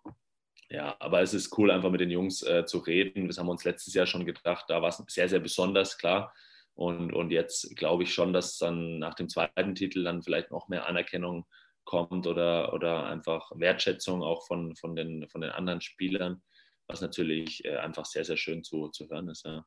ja, 0.72 0.96
aber 1.00 1.20
es 1.20 1.34
ist 1.34 1.56
cool, 1.58 1.70
einfach 1.70 1.90
mit 1.90 2.00
den 2.00 2.10
Jungs 2.10 2.42
äh, 2.42 2.64
zu 2.64 2.78
reden. 2.78 3.28
Das 3.28 3.36
haben 3.36 3.46
wir 3.46 3.52
uns 3.52 3.64
letztes 3.64 3.92
Jahr 3.92 4.06
schon 4.06 4.24
gedacht. 4.24 4.64
Da 4.68 4.80
war 4.80 4.88
es 4.88 5.02
sehr, 5.08 5.28
sehr 5.28 5.40
besonders, 5.40 5.98
klar. 5.98 6.32
Und, 6.72 7.12
und 7.12 7.30
jetzt 7.30 7.76
glaube 7.76 8.04
ich 8.04 8.14
schon, 8.14 8.32
dass 8.32 8.56
dann 8.56 8.98
nach 8.98 9.14
dem 9.14 9.28
zweiten 9.28 9.74
Titel 9.74 10.02
dann 10.02 10.22
vielleicht 10.22 10.50
noch 10.50 10.68
mehr 10.68 10.88
Anerkennung 10.88 11.46
kommt 11.84 12.26
oder, 12.26 12.72
oder 12.72 13.04
einfach 13.04 13.50
Wertschätzung 13.54 14.22
auch 14.22 14.46
von, 14.46 14.74
von, 14.76 14.96
den, 14.96 15.28
von 15.28 15.42
den 15.42 15.50
anderen 15.50 15.82
Spielern, 15.82 16.42
was 16.86 17.02
natürlich 17.02 17.62
äh, 17.66 17.76
einfach 17.76 18.06
sehr, 18.06 18.24
sehr 18.24 18.38
schön 18.38 18.64
zu, 18.64 18.88
zu 18.88 19.10
hören 19.10 19.28
ist. 19.28 19.44
Ja. 19.44 19.66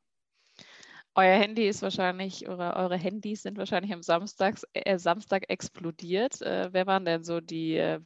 Euer 1.14 1.38
Handy 1.38 1.68
ist 1.68 1.82
wahrscheinlich, 1.82 2.48
oder 2.48 2.74
eure 2.74 2.96
Handys 2.96 3.42
sind 3.42 3.58
wahrscheinlich 3.58 3.92
am 3.92 4.02
Samstag, 4.02 4.56
äh, 4.72 4.98
Samstag 4.98 5.44
explodiert. 5.48 6.42
Äh, 6.42 6.70
wer 6.72 6.88
waren 6.88 7.04
denn 7.04 7.22
so 7.22 7.40
die 7.40 7.76
äh, 7.76 8.00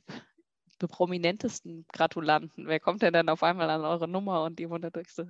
prominentesten 0.89 1.87
Gratulanten? 1.93 2.67
Wer 2.67 2.81
kommt 2.81 3.03
denn 3.03 3.13
dann 3.13 3.29
auf 3.29 3.43
einmal 3.43 3.71
an 3.71 3.85
eure 3.85 4.09
Nummer 4.09 4.45
und 4.45 4.59
die 4.59 4.69
wundert 4.69 4.97
euch 4.97 5.09
so, 5.13 5.25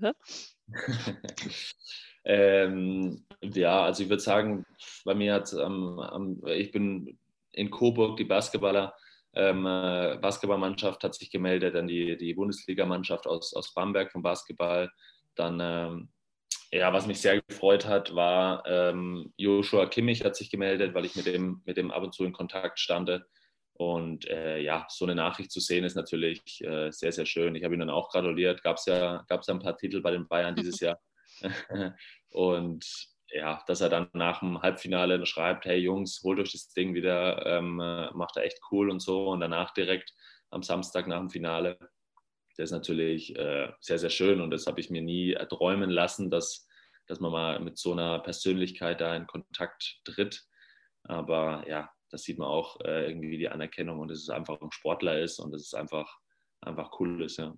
ähm, 2.24 3.24
ja, 3.42 3.82
also 3.82 4.02
ich 4.02 4.08
würde 4.08 4.22
sagen, 4.22 4.64
bei 5.04 5.14
mir 5.14 5.34
hat 5.34 5.52
ähm, 5.52 6.40
ich 6.46 6.70
bin 6.70 7.18
in 7.52 7.70
Coburg, 7.70 8.16
die 8.16 8.24
Basketballer 8.24 8.94
ähm, 9.34 9.64
äh, 9.64 10.18
Basketballmannschaft 10.20 11.04
hat 11.04 11.14
sich 11.14 11.30
gemeldet, 11.30 11.74
dann 11.74 11.86
die, 11.86 12.16
die 12.16 12.34
Bundesligamannschaft 12.34 13.26
aus, 13.26 13.54
aus 13.54 13.72
Bamberg 13.74 14.10
vom 14.10 14.22
Basketball. 14.22 14.90
Dann, 15.36 15.60
ähm, 15.60 16.08
ja, 16.72 16.92
was 16.92 17.06
mich 17.06 17.20
sehr 17.20 17.40
gefreut 17.40 17.86
hat, 17.86 18.14
war 18.14 18.64
ähm, 18.66 19.32
Joshua 19.36 19.86
Kimmich 19.86 20.24
hat 20.24 20.36
sich 20.36 20.50
gemeldet, 20.50 20.94
weil 20.94 21.04
ich 21.04 21.14
mit 21.14 21.26
dem, 21.26 21.62
mit 21.64 21.76
dem 21.76 21.90
ab 21.90 22.02
und 22.02 22.12
zu 22.12 22.24
in 22.24 22.32
Kontakt 22.32 22.78
stande. 22.80 23.26
Und 23.80 24.28
äh, 24.28 24.58
ja, 24.58 24.86
so 24.90 25.06
eine 25.06 25.14
Nachricht 25.14 25.50
zu 25.50 25.58
sehen 25.58 25.84
ist 25.84 25.94
natürlich 25.94 26.62
äh, 26.62 26.90
sehr, 26.90 27.12
sehr 27.12 27.24
schön. 27.24 27.54
Ich 27.54 27.64
habe 27.64 27.72
ihn 27.72 27.80
dann 27.80 27.88
auch 27.88 28.10
gratuliert. 28.10 28.62
Gab 28.62 28.76
es 28.76 28.84
ja, 28.84 29.24
gab's 29.26 29.46
ja 29.46 29.54
ein 29.54 29.60
paar 29.60 29.78
Titel 29.78 30.02
bei 30.02 30.10
den 30.10 30.28
Bayern 30.28 30.54
dieses 30.54 30.80
Jahr. 30.80 31.00
und 32.28 32.84
ja, 33.30 33.64
dass 33.66 33.80
er 33.80 33.88
dann 33.88 34.10
nach 34.12 34.40
dem 34.40 34.60
Halbfinale 34.60 35.24
schreibt, 35.24 35.64
hey 35.64 35.78
Jungs, 35.78 36.20
holt 36.22 36.40
euch 36.40 36.52
das 36.52 36.68
Ding 36.68 36.92
wieder, 36.92 37.46
ähm, 37.46 37.80
äh, 37.80 38.10
macht 38.12 38.36
er 38.36 38.44
echt 38.44 38.60
cool 38.70 38.90
und 38.90 39.00
so. 39.00 39.28
Und 39.28 39.40
danach 39.40 39.72
direkt 39.72 40.12
am 40.50 40.62
Samstag 40.62 41.06
nach 41.06 41.20
dem 41.20 41.30
Finale, 41.30 41.78
das 42.58 42.64
ist 42.64 42.72
natürlich 42.72 43.34
äh, 43.36 43.72
sehr, 43.80 43.98
sehr 43.98 44.10
schön. 44.10 44.42
Und 44.42 44.50
das 44.50 44.66
habe 44.66 44.78
ich 44.78 44.90
mir 44.90 45.00
nie 45.00 45.32
erträumen 45.32 45.88
lassen, 45.88 46.28
dass, 46.28 46.68
dass 47.06 47.18
man 47.18 47.32
mal 47.32 47.60
mit 47.60 47.78
so 47.78 47.92
einer 47.92 48.18
Persönlichkeit 48.18 49.00
da 49.00 49.16
in 49.16 49.26
Kontakt 49.26 50.02
tritt. 50.04 50.44
Aber 51.04 51.66
ja, 51.66 51.90
das 52.11 52.23
sieht 52.23 52.38
man 52.38 52.49
auch 52.49 52.81
äh, 52.81 53.09
irgendwie 53.09 53.38
die 53.38 53.49
Anerkennung 53.49 54.01
und 54.01 54.09
dass 54.09 54.18
es 54.18 54.31
einfach 54.31 54.61
ein 54.61 54.73
Sportler 54.73 55.20
ist 55.20 55.38
und 55.38 55.53
dass 55.53 55.62
es 55.62 55.75
einfach, 55.75 56.18
einfach 56.61 56.99
cool 57.01 57.23
ist, 57.23 57.38
ja. 57.38 57.55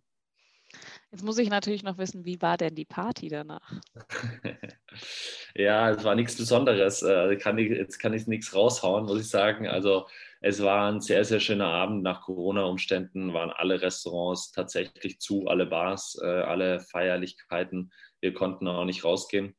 Jetzt 1.10 1.22
muss 1.22 1.38
ich 1.38 1.50
natürlich 1.50 1.82
noch 1.82 1.98
wissen, 1.98 2.24
wie 2.24 2.40
war 2.40 2.56
denn 2.56 2.74
die 2.74 2.86
Party 2.86 3.28
danach? 3.28 3.72
ja, 5.54 5.90
es 5.90 6.02
war 6.04 6.14
nichts 6.14 6.36
Besonderes. 6.36 7.02
Äh, 7.02 7.36
kann 7.36 7.58
ich, 7.58 7.68
jetzt 7.70 7.98
kann 7.98 8.14
ich 8.14 8.26
nichts 8.26 8.54
raushauen, 8.54 9.04
muss 9.04 9.20
ich 9.20 9.28
sagen. 9.28 9.68
Also 9.68 10.06
es 10.40 10.62
war 10.62 10.90
ein 10.90 11.00
sehr, 11.02 11.24
sehr 11.24 11.40
schöner 11.40 11.68
Abend. 11.68 12.02
Nach 12.02 12.22
Corona-Umständen 12.22 13.34
waren 13.34 13.50
alle 13.50 13.82
Restaurants 13.82 14.52
tatsächlich 14.52 15.20
zu, 15.20 15.46
alle 15.46 15.66
Bars, 15.66 16.18
äh, 16.22 16.26
alle 16.26 16.80
Feierlichkeiten. 16.80 17.92
Wir 18.20 18.32
konnten 18.32 18.66
auch 18.66 18.86
nicht 18.86 19.04
rausgehen. 19.04 19.54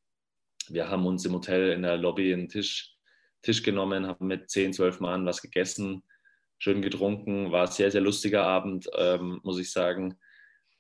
Wir 0.70 0.90
haben 0.90 1.06
uns 1.06 1.26
im 1.26 1.34
Hotel 1.34 1.72
in 1.72 1.84
der 1.84 1.98
Lobby 1.98 2.34
einen 2.34 2.50
Tisch, 2.50 2.96
Tisch 3.44 3.62
genommen, 3.62 4.08
haben 4.08 4.26
mit 4.26 4.50
10, 4.50 4.74
12 4.74 5.00
Mann 5.00 5.26
was 5.26 5.42
gegessen, 5.42 6.04
schön 6.58 6.82
getrunken. 6.82 7.52
War 7.52 7.68
ein 7.68 7.72
sehr, 7.72 7.92
sehr 7.92 8.02
lustiger 8.02 8.44
Abend, 8.44 8.90
ähm, 8.98 9.40
muss 9.44 9.60
ich 9.60 9.72
sagen 9.72 10.18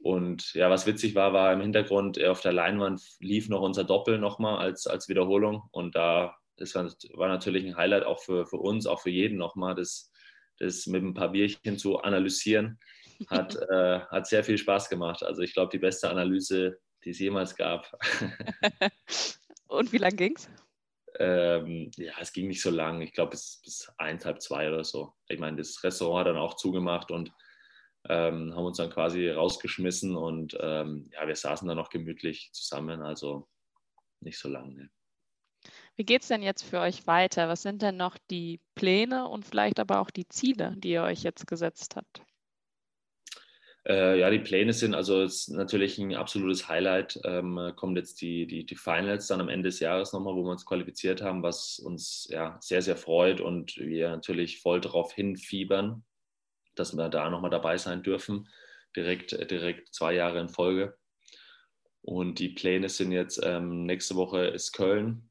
und 0.03 0.53
ja, 0.53 0.69
was 0.69 0.85
witzig 0.85 1.15
war, 1.15 1.31
war 1.31 1.53
im 1.53 1.61
Hintergrund 1.61 2.17
äh, 2.17 2.27
auf 2.27 2.41
der 2.41 2.51
Leinwand 2.51 3.01
lief 3.19 3.47
noch 3.47 3.61
unser 3.61 3.85
Doppel 3.85 4.19
nochmal 4.19 4.57
als, 4.57 4.85
als 4.85 5.07
Wiederholung. 5.07 5.63
Und 5.71 5.95
da, 5.95 6.35
das 6.57 6.75
war, 6.75 6.91
war 7.13 7.29
natürlich 7.29 7.65
ein 7.65 7.77
Highlight 7.77 8.03
auch 8.03 8.19
für, 8.21 8.45
für 8.45 8.57
uns, 8.57 8.85
auch 8.85 9.01
für 9.01 9.09
jeden 9.09 9.37
nochmal, 9.37 9.75
das, 9.75 10.11
das 10.59 10.87
mit 10.87 11.03
ein 11.03 11.13
paar 11.13 11.29
Bierchen 11.29 11.77
zu 11.77 11.99
analysieren. 11.99 12.79
Hat, 13.27 13.55
äh, 13.69 14.01
hat 14.01 14.27
sehr 14.27 14.43
viel 14.43 14.57
Spaß 14.57 14.89
gemacht. 14.89 15.23
Also 15.23 15.41
ich 15.41 15.53
glaube, 15.53 15.71
die 15.71 15.79
beste 15.79 16.09
Analyse, 16.09 16.79
die 17.05 17.11
es 17.11 17.19
jemals 17.19 17.55
gab. 17.55 17.89
Und 19.67 19.93
wie 19.93 19.99
lang 19.99 20.17
ging 20.17 20.35
es? 20.35 20.49
Ähm, 21.19 21.91
ja, 21.97 22.13
es 22.19 22.33
ging 22.33 22.47
nicht 22.47 22.61
so 22.61 22.69
lang. 22.69 23.01
Ich 23.01 23.13
glaube, 23.13 23.31
bis, 23.31 23.61
bis 23.63 23.91
eins, 23.97 24.25
zwei 24.39 24.67
oder 24.67 24.83
so. 24.83 25.13
Ich 25.27 25.39
meine, 25.39 25.57
das 25.57 25.83
Restaurant 25.83 26.27
hat 26.27 26.35
dann 26.35 26.41
auch 26.41 26.55
zugemacht 26.55 27.11
und 27.11 27.31
ähm, 28.09 28.53
haben 28.55 28.65
uns 28.65 28.77
dann 28.77 28.89
quasi 28.89 29.29
rausgeschmissen 29.29 30.15
und 30.15 30.57
ähm, 30.59 31.09
ja, 31.13 31.25
wir 31.27 31.35
saßen 31.35 31.67
dann 31.67 31.77
noch 31.77 31.89
gemütlich 31.89 32.49
zusammen, 32.51 33.01
also 33.01 33.47
nicht 34.19 34.37
so 34.37 34.49
lange. 34.49 34.73
Ne. 34.73 34.89
Wie 35.95 36.03
geht 36.03 36.23
es 36.23 36.27
denn 36.27 36.41
jetzt 36.41 36.63
für 36.63 36.79
euch 36.79 37.07
weiter? 37.07 37.47
Was 37.47 37.61
sind 37.61 37.81
denn 37.81 37.97
noch 37.97 38.17
die 38.29 38.59
Pläne 38.75 39.27
und 39.27 39.45
vielleicht 39.45 39.79
aber 39.79 40.01
auch 40.01 40.09
die 40.09 40.27
Ziele, 40.27 40.75
die 40.77 40.91
ihr 40.91 41.03
euch 41.03 41.23
jetzt 41.23 41.47
gesetzt 41.47 41.95
habt? 41.95 42.23
Äh, 43.87 44.19
ja, 44.19 44.29
die 44.29 44.39
Pläne 44.39 44.71
sind 44.71 44.95
also 44.95 45.23
ist 45.23 45.49
natürlich 45.49 45.97
ein 45.97 46.15
absolutes 46.15 46.69
Highlight. 46.69 47.19
Ähm, 47.25 47.73
kommen 47.75 47.95
jetzt 47.95 48.21
die, 48.21 48.47
die, 48.47 48.65
die 48.65 48.75
Finals 48.75 49.27
dann 49.27 49.41
am 49.41 49.49
Ende 49.49 49.69
des 49.69 49.79
Jahres 49.79 50.13
nochmal, 50.13 50.35
wo 50.35 50.43
wir 50.43 50.51
uns 50.51 50.65
qualifiziert 50.65 51.21
haben, 51.21 51.43
was 51.43 51.79
uns 51.79 52.27
ja 52.29 52.57
sehr, 52.61 52.81
sehr 52.81 52.95
freut 52.95 53.41
und 53.41 53.77
wir 53.77 54.09
natürlich 54.09 54.61
voll 54.61 54.79
darauf 54.79 55.13
hinfiebern 55.13 56.03
dass 56.75 56.95
wir 56.95 57.09
da 57.09 57.29
nochmal 57.29 57.51
dabei 57.51 57.77
sein 57.77 58.03
dürfen, 58.03 58.49
direkt, 58.95 59.33
äh, 59.33 59.45
direkt 59.45 59.93
zwei 59.93 60.13
Jahre 60.13 60.39
in 60.39 60.49
Folge. 60.49 60.97
Und 62.01 62.39
die 62.39 62.49
Pläne 62.49 62.89
sind 62.89 63.11
jetzt, 63.11 63.39
ähm, 63.43 63.85
nächste 63.85 64.15
Woche 64.15 64.45
ist 64.45 64.73
Köln, 64.73 65.29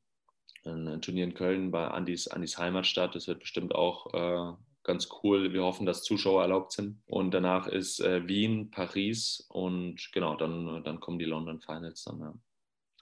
ein 0.65 1.03
Turnier 1.03 1.25
in 1.25 1.35
Köln 1.35 1.71
bei 1.71 1.89
Andis, 1.89 2.29
Andis 2.29 2.57
Heimatstadt. 2.57 3.15
Das 3.15 3.27
wird 3.27 3.41
bestimmt 3.41 3.75
auch 3.75 4.15
äh, 4.15 4.57
ganz 4.85 5.09
cool. 5.23 5.53
Wir 5.53 5.63
hoffen, 5.63 5.87
dass 5.87 6.03
Zuschauer 6.03 6.43
erlaubt 6.43 6.73
sind. 6.73 7.03
Und 7.07 7.33
danach 7.33 7.67
ist 7.67 8.01
äh, 8.01 8.27
Wien, 8.27 8.71
Paris 8.71 9.47
und 9.49 10.11
genau, 10.13 10.37
dann, 10.37 10.83
dann 10.85 11.01
kommen 11.01 11.19
die 11.19 11.25
London 11.25 11.61
Finals 11.61 12.05
dann. 12.05 12.21
Ja. 12.21 12.35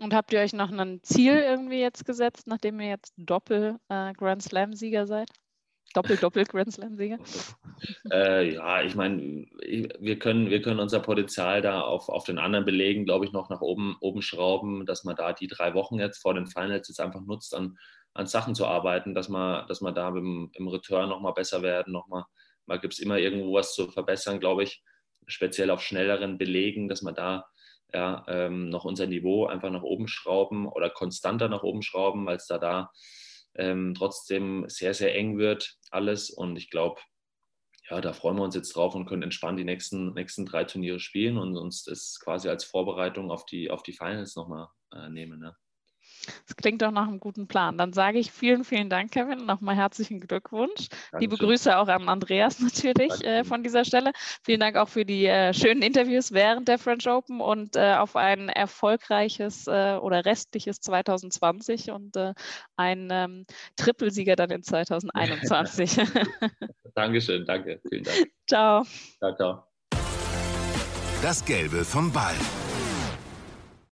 Und 0.00 0.14
habt 0.14 0.32
ihr 0.32 0.40
euch 0.40 0.54
noch 0.54 0.72
ein 0.72 1.02
Ziel 1.02 1.34
irgendwie 1.34 1.80
jetzt 1.80 2.06
gesetzt, 2.06 2.46
nachdem 2.46 2.80
ihr 2.80 2.88
jetzt 2.88 3.12
Doppel 3.18 3.76
äh, 3.88 4.40
Slam-Sieger 4.40 5.06
seid? 5.06 5.28
Doppel-Doppel-Grand 5.92 6.72
Slam-Sieger? 6.72 7.18
äh, 8.10 8.54
ja, 8.54 8.82
ich 8.82 8.94
meine, 8.94 9.46
wir 9.60 10.18
können, 10.18 10.48
wir 10.48 10.62
können 10.62 10.80
unser 10.80 11.00
Potenzial 11.00 11.60
da 11.62 11.82
auf, 11.82 12.08
auf 12.08 12.24
den 12.24 12.38
anderen 12.38 12.64
Belegen, 12.64 13.04
glaube 13.04 13.26
ich, 13.26 13.32
noch 13.32 13.50
nach 13.50 13.60
oben, 13.60 13.96
oben 14.00 14.22
schrauben, 14.22 14.86
dass 14.86 15.04
man 15.04 15.16
da 15.16 15.32
die 15.32 15.48
drei 15.48 15.74
Wochen 15.74 15.98
jetzt 15.98 16.18
vor 16.18 16.34
den 16.34 16.46
Finals 16.46 16.88
jetzt 16.88 17.00
einfach 17.00 17.20
nutzt, 17.20 17.54
an, 17.54 17.76
an 18.14 18.26
Sachen 18.26 18.54
zu 18.54 18.66
arbeiten, 18.66 19.14
dass 19.14 19.28
man, 19.28 19.66
dass 19.68 19.80
man 19.80 19.94
da 19.94 20.08
im, 20.08 20.50
im 20.54 20.68
Return 20.68 21.08
nochmal 21.08 21.32
besser 21.32 21.62
werden, 21.62 21.92
nochmal, 21.92 22.24
mal 22.66 22.80
gibt 22.80 22.94
es 22.94 22.98
immer 22.98 23.18
irgendwo 23.18 23.54
was 23.54 23.74
zu 23.74 23.90
verbessern, 23.90 24.40
glaube 24.40 24.64
ich, 24.64 24.82
speziell 25.26 25.70
auf 25.70 25.82
schnelleren 25.82 26.38
Belegen, 26.38 26.88
dass 26.88 27.02
man 27.02 27.14
da 27.14 27.46
ja, 27.92 28.24
ähm, 28.28 28.68
noch 28.68 28.84
unser 28.84 29.06
Niveau 29.06 29.46
einfach 29.46 29.70
nach 29.70 29.82
oben 29.82 30.08
schrauben 30.08 30.66
oder 30.66 30.90
konstanter 30.90 31.48
nach 31.48 31.62
oben 31.62 31.82
schrauben, 31.82 32.26
weil 32.26 32.36
es 32.36 32.46
da 32.46 32.58
da 32.58 32.90
ähm, 33.54 33.94
trotzdem 33.96 34.64
sehr, 34.68 34.94
sehr 34.94 35.14
eng 35.14 35.38
wird 35.38 35.76
alles. 35.90 36.30
Und 36.30 36.56
ich 36.56 36.70
glaube, 36.70 37.00
ja, 37.88 38.00
da 38.00 38.12
freuen 38.12 38.36
wir 38.36 38.44
uns 38.44 38.54
jetzt 38.54 38.74
drauf 38.76 38.94
und 38.94 39.06
können 39.06 39.22
entspannt 39.22 39.58
die 39.58 39.64
nächsten, 39.64 40.14
nächsten 40.14 40.46
drei 40.46 40.64
Turniere 40.64 41.00
spielen 41.00 41.36
und 41.36 41.56
uns 41.56 41.82
das 41.82 42.18
quasi 42.22 42.48
als 42.48 42.64
Vorbereitung 42.64 43.30
auf 43.30 43.44
die, 43.46 43.70
auf 43.70 43.82
die 43.82 43.92
Finals 43.92 44.36
nochmal 44.36 44.68
äh, 44.92 45.08
nehmen. 45.08 45.40
Ne? 45.40 45.56
Das 46.46 46.56
klingt 46.56 46.82
doch 46.82 46.90
nach 46.90 47.08
einem 47.08 47.20
guten 47.20 47.46
Plan. 47.46 47.78
Dann 47.78 47.92
sage 47.92 48.18
ich 48.18 48.32
vielen, 48.32 48.64
vielen 48.64 48.90
Dank, 48.90 49.12
Kevin. 49.12 49.46
Nochmal 49.46 49.76
herzlichen 49.76 50.20
Glückwunsch. 50.20 50.88
Dankeschön. 50.88 51.20
Liebe 51.20 51.36
Grüße 51.36 51.76
auch 51.76 51.88
an 51.88 52.08
Andreas 52.08 52.60
natürlich 52.60 53.24
äh, 53.24 53.44
von 53.44 53.62
dieser 53.62 53.84
Stelle. 53.84 54.12
Vielen 54.42 54.60
Dank 54.60 54.76
auch 54.76 54.88
für 54.88 55.04
die 55.04 55.26
äh, 55.26 55.52
schönen 55.54 55.82
Interviews 55.82 56.32
während 56.32 56.68
der 56.68 56.78
French 56.78 57.08
Open 57.08 57.40
und 57.40 57.76
äh, 57.76 57.94
auf 57.94 58.16
ein 58.16 58.48
erfolgreiches 58.48 59.66
äh, 59.66 59.98
oder 60.00 60.24
restliches 60.24 60.80
2020 60.80 61.90
und 61.90 62.16
äh, 62.16 62.34
ein 62.76 63.08
ähm, 63.10 63.46
Trippelsieger 63.76 64.36
dann 64.36 64.50
in 64.50 64.62
2021. 64.62 66.00
Dankeschön, 66.94 67.44
danke. 67.46 67.80
Vielen 67.88 68.04
Dank. 68.04 68.30
Ciao. 68.46 68.84
Ciao, 69.18 69.36
ciao. 69.36 69.64
Das 71.22 71.44
Gelbe 71.44 71.84
vom 71.84 72.10
Ball. 72.12 72.34